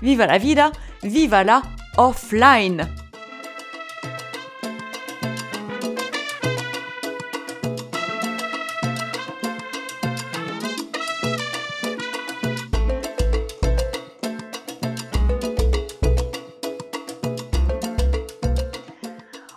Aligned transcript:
viva 0.00 0.26
la 0.26 0.38
vida, 0.38 0.70
viva 1.02 1.44
la 1.44 1.62
offline. 1.96 3.03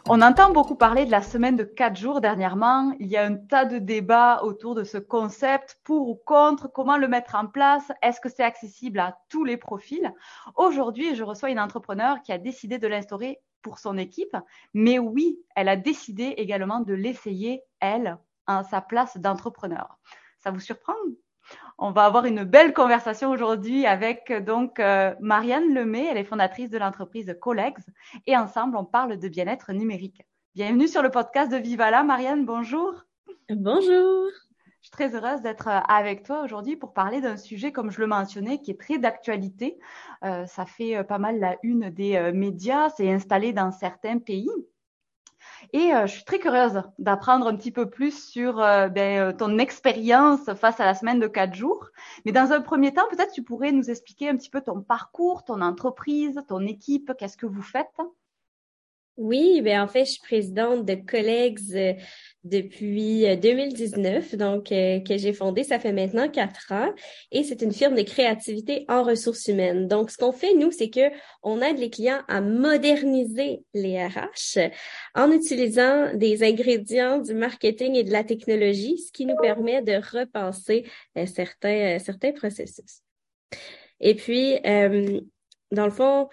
On 0.09 0.21
entend 0.21 0.53
beaucoup 0.53 0.75
parler 0.75 1.05
de 1.05 1.11
la 1.11 1.21
semaine 1.21 1.57
de 1.57 1.65
quatre 1.65 1.97
jours 1.97 2.21
dernièrement. 2.21 2.93
Il 3.01 3.07
y 3.07 3.17
a 3.17 3.25
un 3.25 3.35
tas 3.35 3.65
de 3.65 3.77
débats 3.77 4.41
autour 4.41 4.73
de 4.73 4.85
ce 4.85 4.97
concept, 4.97 5.81
pour 5.83 6.07
ou 6.07 6.15
contre, 6.15 6.69
comment 6.71 6.97
le 6.97 7.09
mettre 7.09 7.35
en 7.35 7.45
place, 7.45 7.91
est-ce 8.01 8.21
que 8.21 8.29
c'est 8.29 8.43
accessible 8.43 8.99
à 8.99 9.17
tous 9.27 9.43
les 9.43 9.57
profils? 9.57 10.13
Aujourd'hui, 10.55 11.13
je 11.13 11.23
reçois 11.23 11.49
une 11.49 11.59
entrepreneur 11.59 12.21
qui 12.21 12.31
a 12.31 12.37
décidé 12.37 12.79
de 12.79 12.87
l'instaurer 12.87 13.41
pour 13.61 13.79
son 13.79 13.97
équipe, 13.97 14.37
mais 14.73 14.97
oui, 14.97 15.39
elle 15.57 15.67
a 15.67 15.75
décidé 15.75 16.35
également 16.37 16.79
de 16.79 16.93
l'essayer, 16.93 17.63
elle, 17.81 18.17
à 18.45 18.63
sa 18.63 18.79
place 18.79 19.17
d'entrepreneur. 19.17 19.97
Ça 20.39 20.51
vous 20.51 20.61
surprend? 20.61 20.93
On 21.77 21.91
va 21.91 22.05
avoir 22.05 22.25
une 22.25 22.43
belle 22.43 22.73
conversation 22.73 23.29
aujourd'hui 23.29 23.85
avec 23.85 24.33
donc 24.45 24.79
euh, 24.79 25.13
Marianne 25.19 25.73
Lemay, 25.73 26.07
elle 26.09 26.17
est 26.17 26.23
fondatrice 26.23 26.69
de 26.69 26.77
l'entreprise 26.77 27.35
Collegs 27.39 27.77
et 28.25 28.35
ensemble 28.35 28.77
on 28.77 28.85
parle 28.85 29.17
de 29.17 29.27
bien-être 29.27 29.73
numérique. 29.73 30.23
Bienvenue 30.55 30.87
sur 30.87 31.03
le 31.03 31.11
podcast 31.11 31.51
de 31.51 31.57
Vivala, 31.57 32.03
Marianne, 32.03 32.45
bonjour. 32.45 33.03
Bonjour. 33.49 34.27
Je 34.81 34.87
suis 34.87 34.91
très 34.91 35.15
heureuse 35.15 35.41
d'être 35.41 35.67
euh, 35.67 35.79
avec 35.87 36.23
toi 36.23 36.41
aujourd'hui 36.43 36.75
pour 36.77 36.93
parler 36.93 37.21
d'un 37.21 37.37
sujet, 37.37 37.71
comme 37.71 37.91
je 37.91 37.99
le 37.99 38.07
mentionnais, 38.07 38.59
qui 38.61 38.71
est 38.71 38.79
très 38.79 38.97
d'actualité. 38.97 39.77
Euh, 40.23 40.45
ça 40.47 40.65
fait 40.65 41.03
pas 41.03 41.19
mal 41.19 41.39
la 41.39 41.57
une 41.61 41.89
des 41.89 42.31
médias, 42.33 42.89
c'est 42.89 43.11
installé 43.11 43.53
dans 43.53 43.71
certains 43.71 44.17
pays. 44.17 44.49
Et 45.73 45.93
euh, 45.93 46.07
je 46.07 46.13
suis 46.13 46.23
très 46.23 46.39
curieuse 46.39 46.81
d'apprendre 46.99 47.47
un 47.47 47.55
petit 47.55 47.71
peu 47.71 47.89
plus 47.89 48.29
sur 48.29 48.59
euh, 48.59 48.89
ben, 48.89 49.19
euh, 49.19 49.33
ton 49.33 49.57
expérience 49.57 50.51
face 50.53 50.79
à 50.79 50.85
la 50.85 50.93
semaine 50.93 51.19
de 51.19 51.27
quatre 51.27 51.53
jours. 51.53 51.89
Mais 52.25 52.31
dans 52.31 52.51
un 52.51 52.61
premier 52.61 52.93
temps, 52.93 53.07
peut-être 53.09 53.33
tu 53.33 53.43
pourrais 53.43 53.71
nous 53.71 53.89
expliquer 53.89 54.29
un 54.29 54.35
petit 54.35 54.49
peu 54.49 54.61
ton 54.61 54.81
parcours, 54.81 55.43
ton 55.43 55.61
entreprise, 55.61 56.41
ton 56.47 56.65
équipe, 56.65 57.13
qu'est-ce 57.17 57.37
que 57.37 57.45
vous 57.45 57.61
faites? 57.61 57.97
Oui, 59.17 59.61
ben 59.61 59.81
en 59.81 59.87
fait, 59.87 60.05
je 60.05 60.11
suis 60.11 60.21
présidente 60.21 60.85
de 60.85 60.93
Collègues 60.93 61.59
euh, 61.73 61.93
depuis 62.43 63.25
2019, 63.37 64.33
euh, 64.33 64.37
donc 64.37 64.71
euh, 64.71 64.99
que 64.99 65.17
j'ai 65.17 65.33
fondé, 65.33 65.63
ça 65.63 65.79
fait 65.79 65.91
maintenant 65.91 66.29
quatre 66.29 66.71
ans, 66.71 66.93
et 67.31 67.43
c'est 67.43 67.63
une 67.63 67.73
firme 67.73 67.95
de 67.95 68.03
créativité 68.03 68.85
en 68.87 69.01
ressources 69.01 69.47
humaines. 69.47 69.87
Donc, 69.87 70.11
ce 70.11 70.17
qu'on 70.17 70.31
fait 70.31 70.53
nous, 70.53 70.71
c'est 70.71 70.91
que 70.91 71.09
on 71.41 71.61
aide 71.61 71.79
les 71.79 71.89
clients 71.89 72.21
à 72.27 72.41
moderniser 72.41 73.63
les 73.73 74.05
RH 74.05 74.59
en 75.15 75.31
utilisant 75.31 76.13
des 76.13 76.43
ingrédients 76.43 77.17
du 77.17 77.33
marketing 77.33 77.95
et 77.95 78.03
de 78.03 78.11
la 78.11 78.23
technologie, 78.23 78.99
ce 78.99 79.11
qui 79.11 79.25
nous 79.25 79.37
permet 79.41 79.81
de 79.81 79.95
repenser 79.95 80.85
certains 81.25 81.97
certains 81.97 82.33
processus. 82.33 83.01
Et 83.99 84.13
puis, 84.13 84.59
dans 85.71 85.85
le 85.85 85.91
fond, 85.91 86.29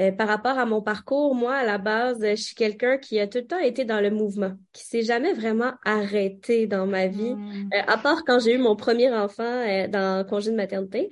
euh, 0.00 0.10
par 0.10 0.26
rapport 0.26 0.58
à 0.58 0.66
mon 0.66 0.82
parcours, 0.82 1.34
moi, 1.34 1.54
à 1.54 1.64
la 1.64 1.78
base, 1.78 2.18
je 2.20 2.34
suis 2.34 2.54
quelqu'un 2.56 2.98
qui 2.98 3.20
a 3.20 3.28
tout 3.28 3.38
le 3.38 3.46
temps 3.46 3.58
été 3.58 3.84
dans 3.84 4.00
le 4.00 4.10
mouvement, 4.10 4.52
qui 4.72 4.84
s'est 4.84 5.02
jamais 5.02 5.32
vraiment 5.32 5.72
arrêté 5.84 6.66
dans 6.66 6.86
ma 6.86 7.06
vie, 7.06 7.34
hmm. 7.34 7.70
euh, 7.72 7.82
à 7.86 7.96
part 7.96 8.24
quand 8.24 8.40
j'ai 8.40 8.54
eu 8.54 8.58
mon 8.58 8.74
premier 8.74 9.12
enfant 9.12 9.44
euh, 9.44 9.86
dans 9.86 10.18
le 10.18 10.24
congé 10.24 10.50
de 10.50 10.56
maternité. 10.56 11.10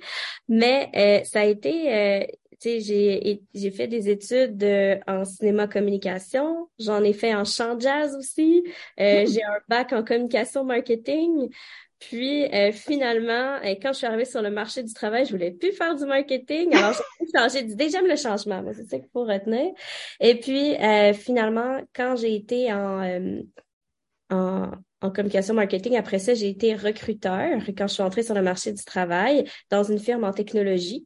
Mais 0.49 1.23
ça 1.25 1.41
a 1.41 1.45
été, 1.45 2.27
tu 2.51 2.57
sais, 2.59 2.79
j'ai 2.81 3.41
j'ai 3.53 3.71
fait 3.71 3.87
des 3.87 4.09
études 4.09 4.65
en 5.07 5.23
cinéma 5.23 5.67
communication, 5.67 6.67
j'en 6.77 7.01
ai 7.03 7.13
fait 7.13 7.33
en 7.33 7.45
chant 7.45 7.79
jazz 7.79 8.15
aussi, 8.17 8.63
hmm. 8.97 9.25
j'ai 9.27 9.43
un 9.43 9.59
bac 9.69 9.93
en 9.93 10.03
communication 10.03 10.65
marketing. 10.65 11.49
Puis 12.07 12.45
euh, 12.45 12.71
finalement, 12.71 13.57
euh, 13.63 13.75
quand 13.81 13.93
je 13.93 13.99
suis 13.99 14.07
arrivée 14.07 14.25
sur 14.25 14.41
le 14.41 14.49
marché 14.49 14.83
du 14.83 14.93
travail, 14.93 15.25
je 15.25 15.31
voulais 15.31 15.51
plus 15.51 15.71
faire 15.71 15.95
du 15.95 16.05
marketing. 16.05 16.73
Alors 16.75 16.93
j'ai 16.93 17.39
changé 17.39 17.63
d'idée. 17.63 17.89
J'aime 17.89 18.07
le 18.07 18.15
changement, 18.15 18.61
mais 18.61 18.73
c'est 18.73 18.89
ça 18.89 18.99
qu'il 18.99 19.09
faut 19.11 19.25
retenir. 19.25 19.71
Et 20.19 20.39
puis 20.39 20.75
euh, 20.75 21.13
finalement, 21.13 21.81
quand 21.93 22.15
j'ai 22.15 22.35
été 22.35 22.71
en, 22.71 23.41
en 24.29 24.71
en 25.03 25.11
communication 25.11 25.53
marketing. 25.53 25.97
Après 25.97 26.17
ça, 26.17 26.33
j'ai 26.33 26.49
été 26.49 26.73
recruteur 26.75 27.59
quand 27.77 27.87
je 27.87 27.93
suis 27.93 28.03
entrée 28.03 28.23
sur 28.23 28.33
le 28.33 28.41
marché 28.41 28.71
du 28.71 28.83
travail 28.83 29.43
dans 29.69 29.83
une 29.83 29.99
firme 29.99 30.23
en 30.23 30.31
technologie. 30.31 31.05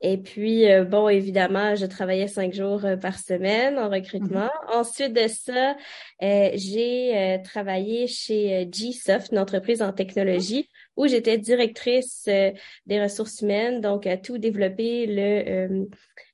Et 0.00 0.18
puis, 0.18 0.70
euh, 0.70 0.84
bon, 0.84 1.08
évidemment, 1.08 1.76
je 1.76 1.86
travaillais 1.86 2.28
cinq 2.28 2.52
jours 2.52 2.84
euh, 2.84 2.96
par 2.96 3.18
semaine 3.18 3.78
en 3.78 3.88
recrutement. 3.88 4.50
Mm-hmm. 4.68 4.76
Ensuite 4.76 5.12
de 5.14 5.28
ça, 5.28 5.76
euh, 6.22 6.50
j'ai 6.54 7.40
travaillé 7.44 8.06
chez 8.06 8.68
G-Soft, 8.70 9.32
une 9.32 9.38
entreprise 9.38 9.80
en 9.82 9.92
technologie, 9.92 10.68
où 10.96 11.06
j'étais 11.06 11.38
directrice 11.38 12.24
des 12.26 13.02
ressources 13.02 13.40
humaines, 13.40 13.80
donc 13.80 14.06
à 14.06 14.16
tout 14.16 14.38
développer 14.38 15.06
le, 15.06 15.86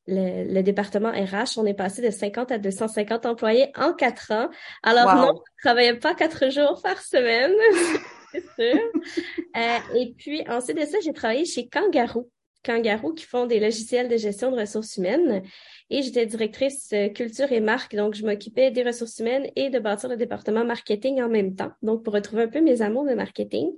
le, 0.07 0.53
le, 0.53 0.63
département 0.63 1.11
RH. 1.11 1.57
On 1.57 1.65
est 1.65 1.75
passé 1.75 2.03
de 2.03 2.11
50 2.11 2.51
à 2.53 2.59
250 2.59 3.25
employés 3.27 3.71
en 3.77 3.93
quatre 3.93 4.33
ans. 4.33 4.49
Alors 4.83 5.15
non, 5.15 5.41
je 5.59 5.69
travaillais 5.69 5.95
pas 5.95 6.15
quatre 6.15 6.51
jours 6.51 6.81
par 6.83 7.01
semaine, 7.01 7.53
c'est 8.33 8.45
sûr. 8.57 8.81
et 9.95 10.13
puis, 10.19 10.43
ensuite 10.49 10.77
de 10.77 10.87
ça, 10.87 10.99
j'ai 11.03 11.13
travaillé 11.13 11.45
chez 11.45 11.69
Kangaroo 11.69 12.29
Kangaroo 12.65 13.15
qui 13.15 13.25
font 13.25 13.47
des 13.47 13.61
logiciels 13.61 14.09
de 14.09 14.17
gestion 14.17 14.51
de 14.51 14.61
ressources 14.61 14.97
humaines. 14.97 15.43
Et 15.89 16.03
j'étais 16.03 16.27
directrice 16.27 16.91
euh, 16.93 17.09
culture 17.09 17.51
et 17.53 17.61
marque, 17.61 17.97
donc 17.97 18.15
je 18.15 18.25
m'occupais 18.25 18.71
des 18.71 18.83
ressources 18.83 19.19
humaines 19.19 19.51
et 19.57 19.71
de 19.71 19.79
bâtir 19.79 20.09
le 20.09 20.17
département 20.17 20.65
marketing 20.65 21.21
en 21.23 21.29
même 21.29 21.57
temps, 21.57 21.73
donc 21.83 22.05
pour 22.05 22.15
retrouver 22.15 22.45
un 22.45 22.49
peu 22.49 22.61
mes 22.61 22.83
amours 22.83 23.07
de 23.07 23.15
marketing. 23.15 23.71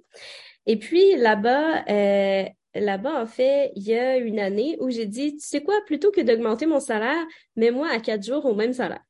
Et 0.66 0.76
puis 0.76 1.16
là-bas, 1.16 1.84
euh, 1.88 2.44
là-bas, 2.75 3.22
en 3.22 3.26
fait, 3.26 3.72
il 3.76 3.84
y 3.84 3.94
a 3.94 4.16
une 4.19 4.38
année 4.38 4.76
où 4.81 4.91
j'ai 4.91 5.06
dit, 5.06 5.32
tu 5.37 5.47
sais 5.47 5.62
quoi, 5.62 5.75
plutôt 5.87 6.10
que 6.10 6.21
d'augmenter 6.21 6.66
mon 6.66 6.81
salaire, 6.81 7.25
mets-moi 7.56 7.88
à 7.88 7.98
quatre 7.98 8.25
jours 8.25 8.44
au 8.44 8.54
même 8.54 8.72
salaire. 8.72 9.03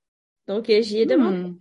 Donc, 0.49 0.71
euh, 0.71 0.83
j'y 0.83 0.99
ai 0.99 1.07
demandé 1.07 1.51
hmm. 1.51 1.59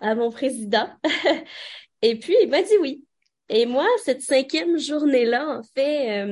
à 0.00 0.14
mon 0.14 0.30
président. 0.30 0.88
et 2.02 2.18
puis, 2.18 2.36
il 2.42 2.48
m'a 2.48 2.62
dit 2.62 2.76
oui. 2.80 3.04
Et 3.48 3.66
moi, 3.66 3.86
cette 4.02 4.22
cinquième 4.22 4.78
journée-là, 4.78 5.58
en 5.58 5.62
fait, 5.62 6.26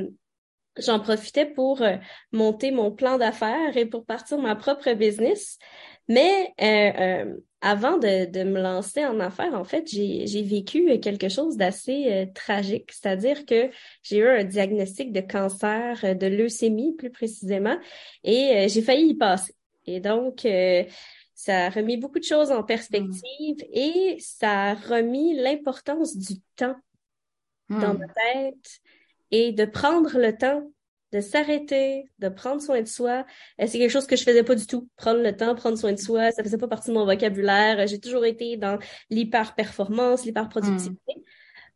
j'en 0.79 1.01
profitais 1.01 1.47
pour 1.47 1.83
euh, 1.83 1.97
monter 2.33 2.71
mon 2.71 2.91
plan 2.91 3.19
d'affaires 3.19 3.77
et 3.77 3.87
pour 3.87 4.05
partir 4.05 4.39
ma 4.39 4.57
propre 4.57 4.93
business. 4.95 5.59
Mais 6.09 6.53
euh, 6.61 7.01
euh, 7.01 7.37
avant 7.61 7.97
de, 7.99 8.31
de, 8.31 8.43
me 8.43 8.61
lancer 8.61 9.05
en 9.05 9.21
affaires, 9.21 9.55
en 9.55 9.65
fait, 9.65 9.87
j'ai 9.89 10.43
vécu 10.43 10.99
quelque 10.99 11.29
chose 11.29 11.57
d'assez 11.57 12.29
tragique, 12.35 12.91
c'est-à-dire 12.91 13.47
que 13.47 13.71
j'ai 14.03 14.19
eu 14.19 14.27
un 14.27 14.43
diagnostic 14.43 15.13
de 15.13 15.21
cancer 15.21 16.17
de 16.17 16.27
leucémie 16.27 16.97
plus 16.97 17.11
précisément, 17.11 17.79
et 18.25 18.67
j'ai 18.69 18.83
failli 18.83 19.11
y 19.11 19.15
passer. 19.15 19.55
Et 19.87 20.01
donc, 20.01 20.45
ça 21.35 21.67
a 21.67 21.71
remis 21.71 21.97
beaucoup 21.99 22.19
de 22.19 22.25
choses 22.25 22.51
en 22.51 22.65
perspective 22.65 23.59
mmh. 23.59 23.73
et 23.73 24.17
ça 24.19 24.71
a 24.71 24.75
remis 24.75 25.35
l'importance 25.37 26.17
du 26.17 26.41
temps 26.57 26.77
dans 27.71 27.95
mmh. 27.95 27.99
ma 27.99 28.09
tête 28.09 28.81
et 29.33 29.51
de 29.53 29.65
prendre 29.65 30.17
le 30.19 30.37
temps 30.37 30.63
de 31.13 31.21
s'arrêter, 31.21 32.05
de 32.21 32.29
prendre 32.29 32.63
soin 32.63 32.81
de 32.81 32.89
soi. 32.89 33.27
Euh, 33.61 33.67
c'est 33.67 33.79
quelque 33.79 33.91
chose 33.91 34.07
que 34.07 34.17
je 34.17 34.23
faisais 34.25 34.43
pas 34.43 34.55
du 34.55 34.67
tout. 34.67 34.89
Prendre 34.97 35.23
le 35.23 35.37
temps, 35.37 35.55
prendre 35.55 35.77
soin 35.77 35.93
de 35.93 35.99
soi, 35.99 36.31
ça 36.33 36.43
faisait 36.43 36.59
pas 36.59 36.69
partie 36.69 36.89
de 36.89 36.95
mon 36.95 37.05
vocabulaire. 37.05 37.87
J'ai 37.87 38.01
toujours 38.01 38.25
été 38.25 38.57
dans 38.57 38.79
l'hyper-performance, 39.11 40.25
l'hyper-productivité. 40.25 41.15
Hmm. 41.17 41.21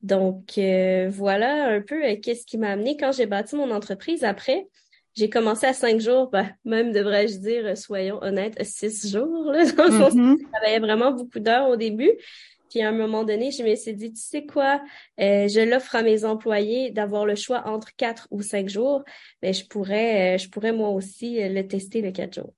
Donc 0.03 0.58
euh, 0.58 1.11
voilà 1.11 1.67
un 1.67 1.81
peu 1.82 2.03
euh, 2.03 2.17
qu'est-ce 2.23 2.47
qui 2.47 2.56
m'a 2.58 2.70
amené 2.70 2.97
quand 2.97 3.12
j'ai 3.12 3.26
bâti 3.26 3.56
mon 3.56 3.70
entreprise. 3.70 4.25
Après, 4.25 4.69
j'ai 5.14 5.29
commencé 5.29 5.67
à 5.67 5.75
cinq 5.75 6.00
jours, 6.00 6.31
ben, 6.31 6.50
même 6.64 6.93
devrais-je 6.93 7.38
dire, 7.38 7.76
soyons 7.76 8.23
honnêtes, 8.23 8.62
six 8.64 9.11
jours. 9.11 9.53
Là, 9.53 9.64
dans 9.73 9.85
mm-hmm. 9.88 10.38
Je 10.41 10.50
travaillais 10.50 10.81
vraiment 10.81 11.12
beaucoup 11.12 11.41
d'heures 11.41 11.69
au 11.69 11.76
début. 11.76 12.12
Puis 12.70 12.82
à 12.82 12.88
un 12.88 12.92
moment 12.92 13.24
donné, 13.24 13.50
je 13.50 13.62
me 13.62 13.74
suis 13.74 13.94
dit, 13.94 14.12
tu 14.12 14.20
sais 14.20 14.46
quoi, 14.46 14.80
euh, 15.20 15.48
je 15.48 15.68
l'offre 15.68 15.94
à 15.96 16.02
mes 16.02 16.24
employés 16.24 16.90
d'avoir 16.90 17.26
le 17.26 17.34
choix 17.34 17.66
entre 17.66 17.94
quatre 17.96 18.28
ou 18.30 18.42
cinq 18.42 18.68
jours, 18.68 19.02
mais 19.42 19.52
je 19.52 19.66
pourrais, 19.66 20.38
je 20.38 20.48
pourrais 20.50 20.72
moi 20.72 20.90
aussi 20.90 21.38
le 21.48 21.66
tester 21.66 22.00
le 22.00 22.12
quatre 22.12 22.34
jours. 22.34 22.52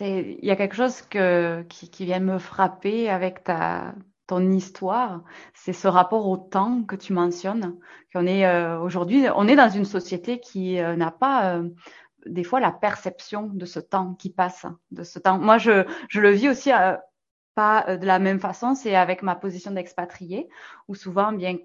Il 0.00 0.44
y 0.44 0.50
a 0.50 0.56
quelque 0.56 0.76
chose 0.76 1.02
qui, 1.02 2.04
vient 2.04 2.20
me 2.20 2.38
frapper 2.38 3.08
avec 3.08 3.42
ta, 3.42 3.94
ton 4.28 4.52
histoire, 4.52 5.22
c'est 5.54 5.72
ce 5.72 5.88
rapport 5.88 6.28
au 6.28 6.36
temps 6.36 6.84
que 6.84 6.94
tu 6.94 7.12
mentionnes. 7.12 7.76
Qu'on 8.12 8.26
est 8.26 8.46
euh, 8.46 8.78
aujourd'hui, 8.78 9.24
on 9.34 9.48
est 9.48 9.56
dans 9.56 9.70
une 9.70 9.86
société 9.86 10.38
qui 10.38 10.78
euh, 10.78 10.94
n'a 10.94 11.10
pas 11.10 11.56
euh, 11.56 11.68
des 12.26 12.44
fois 12.44 12.60
la 12.60 12.70
perception 12.70 13.48
de 13.52 13.64
ce 13.64 13.80
temps 13.80 14.14
qui 14.14 14.30
passe, 14.30 14.66
de 14.92 15.02
ce 15.02 15.18
temps. 15.18 15.38
Moi, 15.38 15.58
je, 15.58 15.84
je 16.10 16.20
le 16.20 16.30
vis 16.30 16.50
aussi 16.50 16.70
pas 17.58 17.96
de 17.96 18.06
la 18.06 18.20
même 18.20 18.38
façon. 18.38 18.76
C'est 18.76 18.94
avec 18.94 19.24
ma 19.24 19.34
position 19.34 19.72
d'expatrié, 19.72 20.48
où 20.86 20.94
souvent, 20.94 21.32
bien 21.32 21.56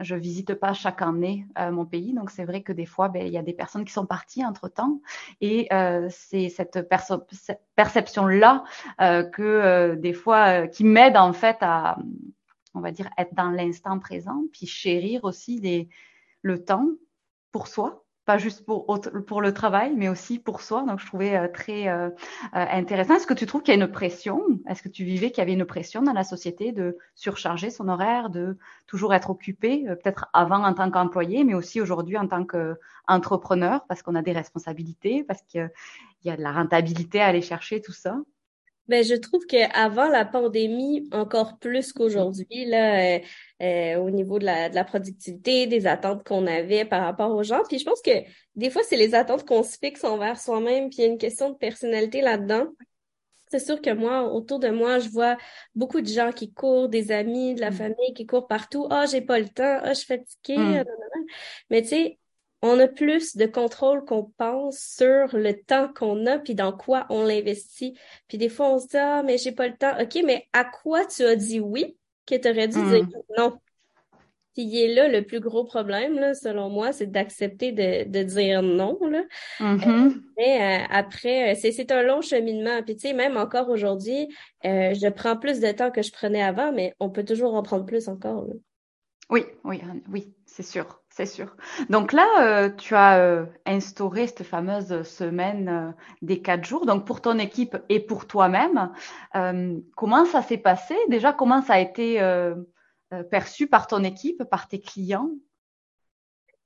je 0.00 0.16
visite 0.16 0.54
pas 0.54 0.72
chaque 0.72 1.02
année 1.02 1.46
euh, 1.58 1.70
mon 1.70 1.84
pays, 1.84 2.14
donc 2.14 2.30
c'est 2.30 2.46
vrai 2.46 2.62
que 2.62 2.72
des 2.72 2.86
fois, 2.86 3.08
ben, 3.08 3.24
il 3.26 3.32
y 3.32 3.38
a 3.38 3.42
des 3.42 3.52
personnes 3.52 3.84
qui 3.84 3.92
sont 3.92 4.06
parties 4.06 4.44
entre 4.44 4.68
temps, 4.68 5.00
et 5.40 5.68
euh, 5.72 6.08
c'est 6.10 6.48
cette, 6.48 6.88
perception-là 7.76 8.64
euh, 9.02 9.22
que 9.24 9.94
des 9.96 10.14
fois, 10.14 10.66
qui 10.68 10.84
m'aide 10.84 11.18
en 11.18 11.34
fait 11.34 11.58
à, 11.60 11.98
on 12.74 12.80
va 12.80 12.90
dire, 12.92 13.10
être 13.18 13.34
dans 13.34 13.50
l'instant 13.50 13.98
présent, 13.98 14.42
puis 14.52 14.66
chérir 14.66 15.24
aussi 15.24 15.60
le 16.42 16.64
temps 16.64 16.88
pour 17.52 17.68
soi, 17.68 18.02
juste 18.38 18.64
pour, 18.64 18.86
pour 19.26 19.40
le 19.40 19.52
travail, 19.54 19.94
mais 19.96 20.08
aussi 20.08 20.38
pour 20.38 20.60
soi. 20.60 20.84
Donc, 20.86 21.00
je 21.00 21.06
trouvais 21.06 21.36
euh, 21.36 21.48
très 21.48 21.88
euh, 21.88 22.08
euh, 22.08 22.10
intéressant. 22.52 23.14
Est-ce 23.14 23.26
que 23.26 23.34
tu 23.34 23.46
trouves 23.46 23.62
qu'il 23.62 23.74
y 23.74 23.80
a 23.80 23.84
une 23.84 23.90
pression? 23.90 24.42
Est-ce 24.68 24.82
que 24.82 24.88
tu 24.88 25.04
vivais 25.04 25.30
qu'il 25.30 25.38
y 25.38 25.40
avait 25.42 25.52
une 25.52 25.64
pression 25.64 26.02
dans 26.02 26.12
la 26.12 26.24
société 26.24 26.72
de 26.72 26.96
surcharger 27.14 27.70
son 27.70 27.88
horaire, 27.88 28.30
de 28.30 28.58
toujours 28.86 29.14
être 29.14 29.30
occupé, 29.30 29.84
peut-être 29.86 30.28
avant 30.32 30.64
en 30.64 30.74
tant 30.74 30.90
qu'employé, 30.90 31.44
mais 31.44 31.54
aussi 31.54 31.80
aujourd'hui 31.80 32.16
en 32.16 32.26
tant 32.26 32.44
qu'entrepreneur, 32.44 33.84
parce 33.86 34.02
qu'on 34.02 34.14
a 34.14 34.22
des 34.22 34.32
responsabilités, 34.32 35.24
parce 35.24 35.42
qu'il 35.42 35.70
y 36.24 36.30
a 36.30 36.36
de 36.36 36.42
la 36.42 36.52
rentabilité 36.52 37.20
à 37.20 37.26
aller 37.26 37.42
chercher, 37.42 37.80
tout 37.80 37.92
ça? 37.92 38.16
Ben, 38.88 39.04
je 39.04 39.14
trouve 39.14 39.46
qu'avant 39.46 40.08
la 40.08 40.24
pandémie, 40.24 41.08
encore 41.12 41.58
plus 41.58 41.92
qu'aujourd'hui, 41.92 42.64
là, 42.66 43.16
euh, 43.16 43.18
euh, 43.62 43.96
au 43.98 44.10
niveau 44.10 44.38
de 44.38 44.46
la, 44.46 44.68
de 44.68 44.74
la 44.74 44.84
productivité, 44.84 45.66
des 45.66 45.86
attentes 45.86 46.24
qu'on 46.24 46.46
avait 46.46 46.84
par 46.84 47.02
rapport 47.02 47.34
aux 47.34 47.42
gens. 47.42 47.62
Puis 47.68 47.78
je 47.78 47.84
pense 47.84 48.02
que 48.02 48.10
des 48.56 48.70
fois, 48.70 48.82
c'est 48.82 48.96
les 48.96 49.14
attentes 49.14 49.46
qu'on 49.46 49.62
se 49.62 49.78
fixe 49.78 50.04
envers 50.04 50.40
soi-même, 50.40 50.88
puis 50.88 50.98
il 50.98 51.02
y 51.02 51.04
a 51.04 51.10
une 51.10 51.18
question 51.18 51.50
de 51.50 51.56
personnalité 51.56 52.20
là-dedans. 52.20 52.66
C'est 53.50 53.58
sûr 53.58 53.82
que 53.82 53.90
moi, 53.90 54.32
autour 54.32 54.60
de 54.60 54.68
moi, 54.68 55.00
je 55.00 55.08
vois 55.08 55.36
beaucoup 55.74 56.00
de 56.00 56.06
gens 56.06 56.30
qui 56.30 56.52
courent, 56.52 56.88
des 56.88 57.10
amis, 57.10 57.56
de 57.56 57.60
la 57.60 57.70
mm. 57.70 57.74
famille 57.74 58.14
qui 58.14 58.24
courent 58.24 58.46
partout. 58.46 58.86
Ah, 58.90 59.02
oh, 59.04 59.10
j'ai 59.10 59.22
pas 59.22 59.40
le 59.40 59.48
temps. 59.48 59.80
Ah, 59.82 59.92
je 59.92 59.98
suis 59.98 60.06
fatiguée. 60.06 60.56
Mm. 60.56 60.84
Mais 61.68 61.82
tu 61.82 61.88
sais, 61.88 62.19
on 62.62 62.78
a 62.78 62.88
plus 62.88 63.36
de 63.36 63.46
contrôle 63.46 64.04
qu'on 64.04 64.24
pense 64.36 64.78
sur 64.78 65.36
le 65.36 65.52
temps 65.54 65.90
qu'on 65.94 66.26
a 66.26 66.38
puis 66.38 66.54
dans 66.54 66.72
quoi 66.72 67.06
on 67.08 67.24
l'investit. 67.24 67.98
Puis 68.28 68.38
des 68.38 68.48
fois, 68.48 68.74
on 68.74 68.78
se 68.78 68.88
dit, 68.88 68.96
ah, 68.96 69.22
mais 69.24 69.38
j'ai 69.38 69.52
pas 69.52 69.68
le 69.68 69.76
temps. 69.76 69.98
OK, 70.00 70.18
mais 70.24 70.46
à 70.52 70.64
quoi 70.64 71.06
tu 71.06 71.22
as 71.22 71.36
dit 71.36 71.60
oui 71.60 71.96
que 72.26 72.34
tu 72.34 72.48
aurais 72.48 72.68
dû 72.68 72.82
dire 72.82 73.04
mm. 73.04 73.12
non? 73.38 73.58
Puis 74.54 74.64
il 74.64 74.76
est 74.78 74.94
là 74.94 75.08
le 75.08 75.22
plus 75.22 75.38
gros 75.38 75.64
problème, 75.64 76.18
là, 76.18 76.34
selon 76.34 76.70
moi, 76.70 76.92
c'est 76.92 77.06
d'accepter 77.06 77.70
de, 77.70 78.08
de 78.08 78.22
dire 78.24 78.62
non. 78.62 78.98
Là. 79.00 79.22
Mm-hmm. 79.60 80.20
mais 80.36 80.82
euh, 80.82 80.86
après, 80.90 81.52
euh, 81.52 81.58
c'est, 81.58 81.70
c'est 81.70 81.92
un 81.92 82.02
long 82.02 82.20
cheminement. 82.20 82.82
Puis 82.82 82.96
tu 82.96 83.08
sais, 83.08 83.14
même 83.14 83.36
encore 83.36 83.68
aujourd'hui, 83.68 84.28
euh, 84.64 84.92
je 84.92 85.08
prends 85.08 85.36
plus 85.36 85.60
de 85.60 85.70
temps 85.70 85.92
que 85.92 86.02
je 86.02 86.10
prenais 86.10 86.42
avant, 86.42 86.72
mais 86.72 86.94
on 86.98 87.10
peut 87.10 87.24
toujours 87.24 87.54
en 87.54 87.62
prendre 87.62 87.86
plus 87.86 88.08
encore. 88.08 88.44
Oui, 89.30 89.44
oui, 89.62 89.80
oui, 90.10 90.34
c'est 90.60 90.70
sûr 90.72 91.00
c'est 91.12 91.26
sûr. 91.26 91.56
Donc 91.88 92.12
là, 92.12 92.26
euh, 92.40 92.70
tu 92.70 92.94
as 92.94 93.18
euh, 93.18 93.44
instauré 93.66 94.28
cette 94.28 94.44
fameuse 94.44 95.02
semaine 95.02 95.68
euh, 95.68 95.92
des 96.22 96.40
quatre 96.40 96.64
jours. 96.64 96.86
Donc 96.86 97.04
pour 97.04 97.20
ton 97.20 97.38
équipe 97.38 97.76
et 97.88 98.00
pour 98.00 98.26
toi-même, 98.26 98.92
comment 99.96 100.24
ça 100.24 100.42
s'est 100.42 100.58
passé? 100.58 100.96
Déjà, 101.08 101.32
comment 101.32 101.62
ça 101.62 101.74
a 101.74 101.78
été 101.80 102.20
perçu 103.30 103.66
par 103.66 103.86
ton 103.86 104.04
équipe, 104.04 104.44
par 104.44 104.68
tes 104.68 104.80
clients? 104.80 105.30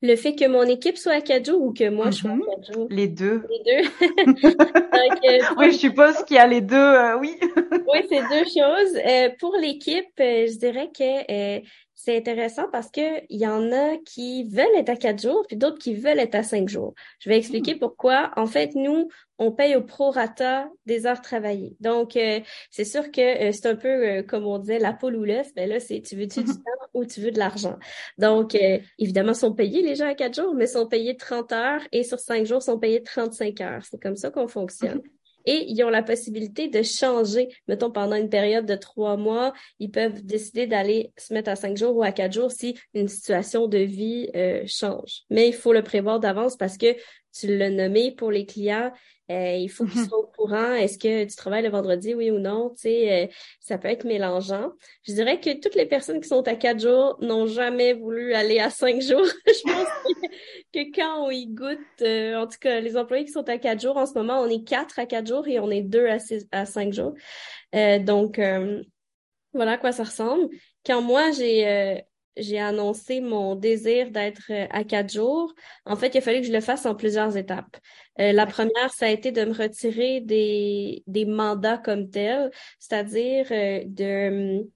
Le 0.04 0.16
fait 0.16 0.34
que 0.34 0.46
mon 0.46 0.62
équipe 0.62 0.96
soit 0.96 1.14
à 1.14 1.20
quatre 1.20 1.46
jours 1.46 1.62
ou 1.62 1.72
que 1.72 1.88
moi 1.88 2.10
je 2.10 2.18
sois 2.18 2.30
à 2.30 2.34
mhm. 2.34 2.44
quatre 2.46 2.72
jours? 2.72 2.86
Les 2.90 3.08
deux. 3.08 3.42
Les 3.50 3.82
deux. 3.82 3.88
oui, 5.58 5.72
je 5.72 5.78
suppose 5.78 6.24
qu'il 6.24 6.36
y 6.36 6.40
a 6.40 6.46
les 6.46 6.60
deux, 6.60 6.94
oui. 7.20 7.36
oui, 7.92 8.06
c'est 8.08 8.22
deux 8.28 8.44
choses. 8.44 9.34
pour 9.38 9.56
l'équipe, 9.56 10.12
je 10.18 10.58
dirais 10.58 10.90
que 10.96 11.62
c'est 12.04 12.16
intéressant 12.18 12.64
parce 12.70 12.90
que 12.90 13.24
il 13.30 13.40
y 13.40 13.46
en 13.46 13.72
a 13.72 13.96
qui 14.04 14.44
veulent 14.44 14.76
être 14.76 14.90
à 14.90 14.96
quatre 14.96 15.22
jours, 15.22 15.44
puis 15.46 15.56
d'autres 15.56 15.78
qui 15.78 15.94
veulent 15.94 16.18
être 16.18 16.34
à 16.34 16.42
cinq 16.42 16.68
jours. 16.68 16.94
Je 17.20 17.30
vais 17.30 17.38
expliquer 17.38 17.76
hmm. 17.76 17.78
pourquoi. 17.78 18.30
En 18.36 18.46
fait, 18.46 18.74
nous, 18.74 19.08
on 19.38 19.52
paye 19.52 19.74
au 19.76 19.82
prorata 19.82 20.68
des 20.86 21.06
heures 21.06 21.20
travaillées. 21.20 21.76
Donc, 21.80 22.16
euh, 22.16 22.40
c'est 22.70 22.84
sûr 22.84 23.10
que 23.10 23.48
euh, 23.48 23.52
c'est 23.52 23.66
un 23.66 23.76
peu 23.76 23.88
euh, 23.88 24.22
comme 24.22 24.46
on 24.46 24.58
disait 24.58 24.78
la 24.78 24.92
poule 24.92 25.16
ou 25.16 25.24
l'œuf. 25.24 25.48
Mais 25.56 25.66
là, 25.66 25.80
c'est 25.80 26.00
tu 26.02 26.16
veux-tu 26.16 26.40
du 26.42 26.52
temps 26.52 26.88
ou 26.94 27.04
tu 27.04 27.20
veux 27.20 27.30
de 27.30 27.38
l'argent? 27.38 27.76
Donc, 28.18 28.56
évidemment, 28.98 29.34
sont 29.34 29.52
payés 29.52 29.82
les 29.82 29.96
gens 29.96 30.08
à 30.08 30.14
quatre 30.14 30.34
jours, 30.34 30.54
mais 30.54 30.66
sont 30.66 30.86
payés 30.86 31.16
30 31.16 31.52
heures 31.52 31.82
et 31.92 32.04
sur 32.04 32.18
cinq 32.18 32.46
jours 32.46 32.62
sont 32.62 32.78
payés 32.78 33.02
35 33.02 33.60
heures. 33.60 33.84
C'est 33.84 34.00
comme 34.00 34.16
ça 34.16 34.30
qu'on 34.30 34.48
fonctionne 34.48 35.02
et 35.46 35.66
ils 35.68 35.82
ont 35.84 35.90
la 35.90 36.02
possibilité 36.02 36.68
de 36.68 36.82
changer. 36.82 37.48
Mettons, 37.68 37.90
pendant 37.90 38.16
une 38.16 38.28
période 38.28 38.66
de 38.66 38.74
trois 38.74 39.16
mois, 39.16 39.52
ils 39.78 39.90
peuvent 39.90 40.24
décider 40.24 40.66
d'aller 40.66 41.12
se 41.16 41.34
mettre 41.34 41.50
à 41.50 41.56
cinq 41.56 41.76
jours 41.76 41.96
ou 41.96 42.02
à 42.02 42.12
quatre 42.12 42.32
jours 42.32 42.50
si 42.50 42.78
une 42.94 43.08
situation 43.08 43.66
de 43.66 43.78
vie 43.78 44.30
euh, 44.34 44.62
change. 44.66 45.22
Mais 45.30 45.48
il 45.48 45.54
faut 45.54 45.72
le 45.72 45.82
prévoir 45.82 46.20
d'avance 46.20 46.56
parce 46.56 46.78
que 46.78 46.96
tu 47.36 47.56
l'as 47.56 47.70
nommé 47.70 48.12
pour 48.12 48.30
les 48.30 48.46
clients, 48.46 48.92
euh, 49.30 49.56
il 49.56 49.68
faut 49.68 49.86
qu'ils 49.86 50.02
mm-hmm. 50.02 50.08
soient 50.08 50.18
au 50.18 50.26
courant. 50.26 50.72
Est-ce 50.74 50.98
que 50.98 51.24
tu 51.24 51.34
travailles 51.34 51.62
le 51.62 51.70
vendredi, 51.70 52.14
oui 52.14 52.30
ou 52.30 52.38
non? 52.38 52.70
Tu 52.70 52.82
sais, 52.82 53.24
euh, 53.24 53.26
ça 53.60 53.78
peut 53.78 53.88
être 53.88 54.04
mélangeant. 54.04 54.72
Je 55.06 55.14
dirais 55.14 55.40
que 55.40 55.58
toutes 55.60 55.74
les 55.74 55.86
personnes 55.86 56.20
qui 56.20 56.28
sont 56.28 56.46
à 56.46 56.54
quatre 56.56 56.80
jours 56.80 57.16
n'ont 57.20 57.46
jamais 57.46 57.94
voulu 57.94 58.34
aller 58.34 58.58
à 58.58 58.68
cinq 58.68 59.00
jours. 59.02 59.24
je 59.46 59.72
pense 59.72 59.88
que, 60.72 60.94
quand 60.94 61.26
on 61.26 61.30
y 61.30 61.46
goûte, 61.46 61.78
euh, 62.02 62.36
en 62.36 62.46
tout 62.46 62.58
cas, 62.60 62.80
les 62.80 62.96
employés 62.96 63.24
qui 63.24 63.32
sont 63.32 63.48
à 63.48 63.56
quatre 63.56 63.80
jours, 63.80 63.96
en 63.96 64.06
ce 64.06 64.14
moment, 64.14 64.40
on 64.40 64.48
est 64.48 64.64
quatre 64.64 64.98
à 64.98 65.06
quatre 65.06 65.26
jours 65.26 65.48
et 65.48 65.58
on 65.58 65.70
est 65.70 65.82
deux 65.82 66.06
à, 66.06 66.18
six, 66.18 66.46
à 66.52 66.66
cinq 66.66 66.92
jours. 66.92 67.14
donc, 67.72 68.38
voilà 69.54 69.72
à 69.72 69.78
quoi 69.78 69.92
ça 69.92 70.04
ressemble. 70.04 70.48
Quand 70.84 71.00
moi, 71.00 71.30
j'ai 71.30 72.02
j'ai 72.36 72.58
annoncé 72.58 73.20
mon 73.20 73.54
désir 73.54 74.10
d'être 74.10 74.50
euh, 74.50 74.66
à 74.70 74.84
quatre 74.84 75.12
jours, 75.12 75.54
en 75.86 75.96
fait, 75.96 76.14
il 76.14 76.18
a 76.18 76.20
fallu 76.20 76.40
que 76.40 76.46
je 76.46 76.52
le 76.52 76.60
fasse 76.60 76.86
en 76.86 76.94
plusieurs 76.94 77.36
étapes. 77.36 77.76
Euh, 78.20 78.32
la 78.32 78.46
première, 78.46 78.92
ça 78.92 79.06
a 79.06 79.08
été 79.08 79.32
de 79.32 79.44
me 79.44 79.52
retirer 79.52 80.20
des, 80.20 81.02
des 81.06 81.24
mandats 81.24 81.78
comme 81.78 82.10
tels, 82.10 82.50
c'est-à-dire 82.78 83.46
euh, 83.50 83.82
de 83.86 84.66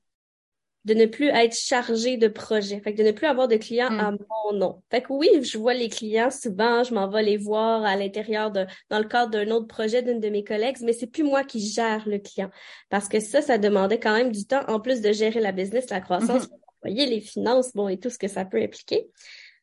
de 0.85 0.95
ne 0.95 1.05
plus 1.05 1.29
être 1.29 1.55
chargé 1.55 2.17
de 2.17 2.29
projets, 2.29 2.81
fait 2.81 2.95
que 2.95 3.03
de 3.03 3.09
ne 3.09 3.13
plus 3.13 3.27
avoir 3.27 3.47
de 3.47 3.57
clients 3.57 3.91
à 3.99 4.11
hmm. 4.11 4.19
mon 4.47 4.59
nom. 4.59 4.83
Fait 4.91 5.03
que 5.03 5.13
oui, 5.13 5.29
je 5.43 5.59
vois 5.59 5.75
les 5.75 5.91
clients 5.91 6.31
souvent, 6.31 6.83
je 6.83 6.95
m'en 6.95 7.09
vais 7.09 7.23
les 7.23 7.37
voir 7.37 7.85
à 7.85 7.95
l'intérieur 7.95 8.51
de 8.51 8.65
dans 8.89 8.99
le 8.99 9.05
cadre 9.05 9.31
d'un 9.33 9.51
autre 9.51 9.67
projet 9.67 10.01
d'une 10.03 10.19
de 10.19 10.31
mes 10.31 10.45
collègues, 10.45 10.79
mais 10.81 10.95
c'est 10.95 11.09
plus 11.09 11.25
moi 11.25 11.45
qui 11.45 11.61
gère 11.61 12.09
le 12.09 12.19
client 12.19 12.49
parce 12.89 13.09
que 13.09 13.21
ça 13.21 13.43
ça 13.43 13.59
demandait 13.59 13.99
quand 13.99 14.15
même 14.15 14.33
du 14.33 14.47
temps 14.47 14.63
en 14.69 14.81
plus 14.81 15.03
de 15.03 15.13
gérer 15.13 15.41
la 15.41 15.53
business, 15.53 15.91
la 15.91 16.01
croissance, 16.01 16.45
hmm 16.45 16.68
voyez, 16.83 17.07
les 17.07 17.21
finances, 17.21 17.73
bon, 17.75 17.89
et 17.89 17.99
tout 17.99 18.11
ce 18.11 18.19
que 18.19 18.29
ça 18.29 18.45
peut 18.45 18.61
impliquer. 18.61 19.09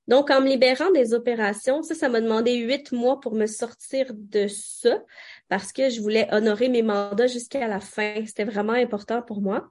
Donc, 0.07 0.29
en 0.29 0.41
me 0.41 0.47
libérant 0.47 0.91
des 0.91 1.13
opérations, 1.13 1.81
ça, 1.81 1.95
ça 1.95 2.09
m'a 2.09 2.21
demandé 2.21 2.55
huit 2.57 2.91
mois 2.91 3.19
pour 3.19 3.33
me 3.33 3.47
sortir 3.47 4.07
de 4.13 4.47
ça 4.47 5.01
parce 5.49 5.71
que 5.71 5.89
je 5.89 5.99
voulais 6.01 6.27
honorer 6.31 6.69
mes 6.69 6.83
mandats 6.83 7.27
jusqu'à 7.27 7.67
la 7.67 7.79
fin. 7.79 8.23
C'était 8.25 8.43
vraiment 8.43 8.73
important 8.73 9.21
pour 9.23 9.41
moi. 9.41 9.69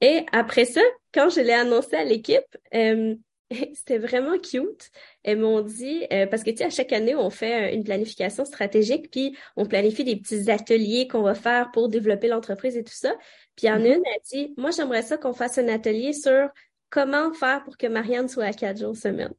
Et 0.00 0.26
après 0.32 0.66
ça, 0.66 0.82
quand 1.14 1.30
je 1.30 1.40
l'ai 1.40 1.52
annoncé 1.52 1.96
à 1.96 2.04
l'équipe, 2.04 2.44
euh, 2.74 3.14
c'était 3.74 3.98
vraiment 3.98 4.38
cute. 4.38 4.90
Elles 5.22 5.38
m'ont 5.38 5.60
dit, 5.60 6.06
euh, 6.12 6.26
parce 6.26 6.42
que 6.42 6.50
tu 6.50 6.58
sais, 6.58 6.64
à 6.64 6.70
chaque 6.70 6.92
année, 6.92 7.14
on 7.14 7.30
fait 7.30 7.70
euh, 7.70 7.74
une 7.74 7.84
planification 7.84 8.44
stratégique, 8.44 9.10
puis 9.10 9.36
on 9.56 9.66
planifie 9.66 10.04
des 10.04 10.16
petits 10.16 10.50
ateliers 10.50 11.08
qu'on 11.08 11.22
va 11.22 11.34
faire 11.34 11.70
pour 11.72 11.88
développer 11.88 12.28
l'entreprise 12.28 12.76
et 12.76 12.84
tout 12.84 12.94
ça. 12.94 13.14
Puis 13.56 13.66
il 13.66 13.68
y 13.68 13.70
en 13.70 13.76
a 13.76 13.78
mm-hmm. 13.78 13.94
une, 13.96 14.02
elle 14.06 14.22
dit, 14.30 14.54
moi, 14.56 14.70
j'aimerais 14.70 15.02
ça 15.02 15.16
qu'on 15.16 15.32
fasse 15.32 15.58
un 15.58 15.68
atelier 15.68 16.12
sur 16.12 16.48
comment 16.90 17.32
faire 17.32 17.64
pour 17.64 17.76
que 17.76 17.86
Marianne 17.86 18.28
soit 18.28 18.44
à 18.44 18.52
quatre 18.52 18.78
jours 18.78 18.96
semaine. 18.96 19.32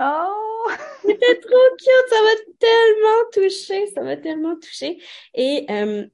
Oh! 0.00 0.44
C'était 1.02 1.40
trop 1.40 1.76
cute, 1.78 2.08
ça 2.08 2.16
m'a 2.22 2.54
tellement 2.58 3.30
touchée, 3.32 3.86
ça 3.94 4.00
m'a 4.02 4.16
tellement 4.16 4.56
touchée. 4.56 4.98
Et 5.34 5.66
euh, 5.70 6.06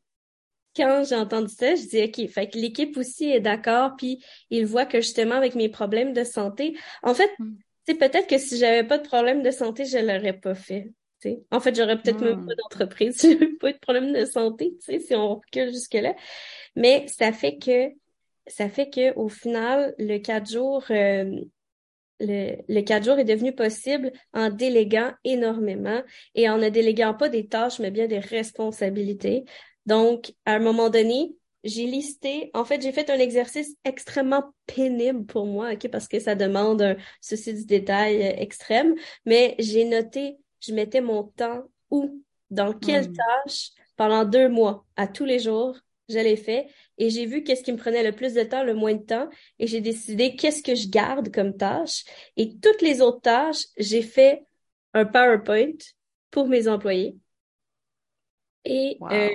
quand 0.76 1.04
j'ai 1.08 1.16
entendu 1.16 1.52
ça, 1.52 1.74
je 1.74 1.86
dis 1.86 2.02
OK, 2.02 2.30
fait 2.30 2.48
que 2.48 2.58
l'équipe 2.58 2.96
aussi 2.96 3.30
est 3.30 3.40
d'accord, 3.40 3.92
puis 3.96 4.24
ils 4.50 4.66
voient 4.66 4.86
que 4.86 5.00
justement 5.00 5.34
avec 5.34 5.54
mes 5.54 5.68
problèmes 5.68 6.12
de 6.12 6.24
santé, 6.24 6.76
en 7.02 7.14
fait, 7.14 7.30
c'est 7.86 7.94
mm. 7.94 7.98
peut-être 7.98 8.26
que 8.26 8.38
si 8.38 8.58
j'avais 8.58 8.84
pas 8.84 8.98
de 8.98 9.06
problème 9.06 9.42
de 9.42 9.50
santé, 9.50 9.84
je 9.84 9.98
l'aurais 9.98 10.38
pas 10.38 10.54
fait. 10.54 10.92
sais. 11.18 11.42
En 11.50 11.60
fait, 11.60 11.74
j'aurais 11.74 12.00
peut-être 12.00 12.20
même 12.22 12.46
pas 12.46 12.54
d'entreprise 12.54 13.16
si 13.18 13.32
j'avais 13.32 13.52
pas 13.54 13.72
de 13.72 13.78
problème 13.78 14.12
de 14.12 14.24
santé, 14.24 14.76
si 14.80 15.14
on 15.14 15.36
recule 15.36 15.70
jusque-là. 15.70 16.14
Mais 16.76 17.06
ça 17.08 17.32
fait 17.32 17.58
que 17.58 17.90
ça 18.46 18.68
fait 18.68 18.90
que 18.90 19.14
au 19.14 19.28
final, 19.28 19.94
le 19.98 20.18
quatre 20.18 20.50
jours, 20.50 20.84
euh, 20.90 21.40
le, 22.20 22.56
le 22.68 22.80
quatre 22.82 23.04
jours 23.04 23.18
est 23.18 23.24
devenu 23.24 23.54
possible 23.54 24.12
en 24.32 24.50
déléguant 24.50 25.12
énormément 25.24 26.02
et 26.34 26.48
en 26.48 26.58
ne 26.58 26.68
déléguant 26.68 27.14
pas 27.14 27.28
des 27.28 27.46
tâches, 27.46 27.78
mais 27.78 27.90
bien 27.90 28.06
des 28.06 28.18
responsabilités. 28.18 29.44
Donc, 29.87 30.32
à 30.44 30.54
un 30.54 30.58
moment 30.58 30.90
donné, 30.90 31.34
j'ai 31.64 31.87
listé, 31.87 32.50
en 32.54 32.64
fait, 32.64 32.80
j'ai 32.80 32.92
fait 32.92 33.10
un 33.10 33.18
exercice 33.18 33.76
extrêmement 33.84 34.54
pénible 34.66 35.26
pour 35.26 35.46
moi, 35.46 35.72
ok, 35.72 35.88
parce 35.88 36.08
que 36.08 36.18
ça 36.18 36.34
demande 36.34 36.82
un 36.82 36.96
souci 37.20 37.52
du 37.54 37.66
détail 37.66 38.22
euh, 38.22 38.32
extrême, 38.37 38.94
mais 39.26 39.54
j'ai 39.58 39.84
noté, 39.84 40.38
je 40.60 40.72
mettais 40.72 41.00
mon 41.00 41.25
temps 41.25 41.64
où, 41.90 42.22
dans 42.50 42.72
quelle 42.72 43.10
hmm. 43.10 43.16
tâche, 43.44 43.70
pendant 43.96 44.25
deux 44.25 44.49
mois, 44.49 44.87
à 44.96 45.06
tous 45.06 45.25
les 45.25 45.38
jours, 45.38 45.76
je 46.08 46.18
l'ai 46.18 46.37
fait 46.37 46.66
et 46.99 47.08
j'ai 47.10 47.26
vu 47.26 47.44
qu'est-ce 47.44 47.62
qui 47.62 47.72
me 47.72 47.78
prenait 47.78 48.02
le 48.02 48.12
plus 48.12 48.34
de 48.34 48.42
temps, 48.42 48.64
le 48.64 48.75
moins 48.75 48.94
de 48.94 49.02
temps 49.02 49.28
et 49.58 49.66
j'ai 49.66 49.80
décidé 49.80 50.34
qu'est-ce 50.34 50.62
que 50.62 50.75
je 50.75 50.88
garde 50.88 51.32
comme 51.32 51.56
tâche 51.56 52.04
et 52.37 52.58
toutes 52.58 52.82
les 52.82 53.00
autres 53.00 53.20
tâches, 53.20 53.64
j'ai 53.76 54.02
fait 54.02 54.42
un 54.92 55.04
PowerPoint 55.04 55.76
pour 56.30 56.49
mes 56.49 56.66
employés 56.66 57.16
et 58.64 58.99
euh, 59.02 59.28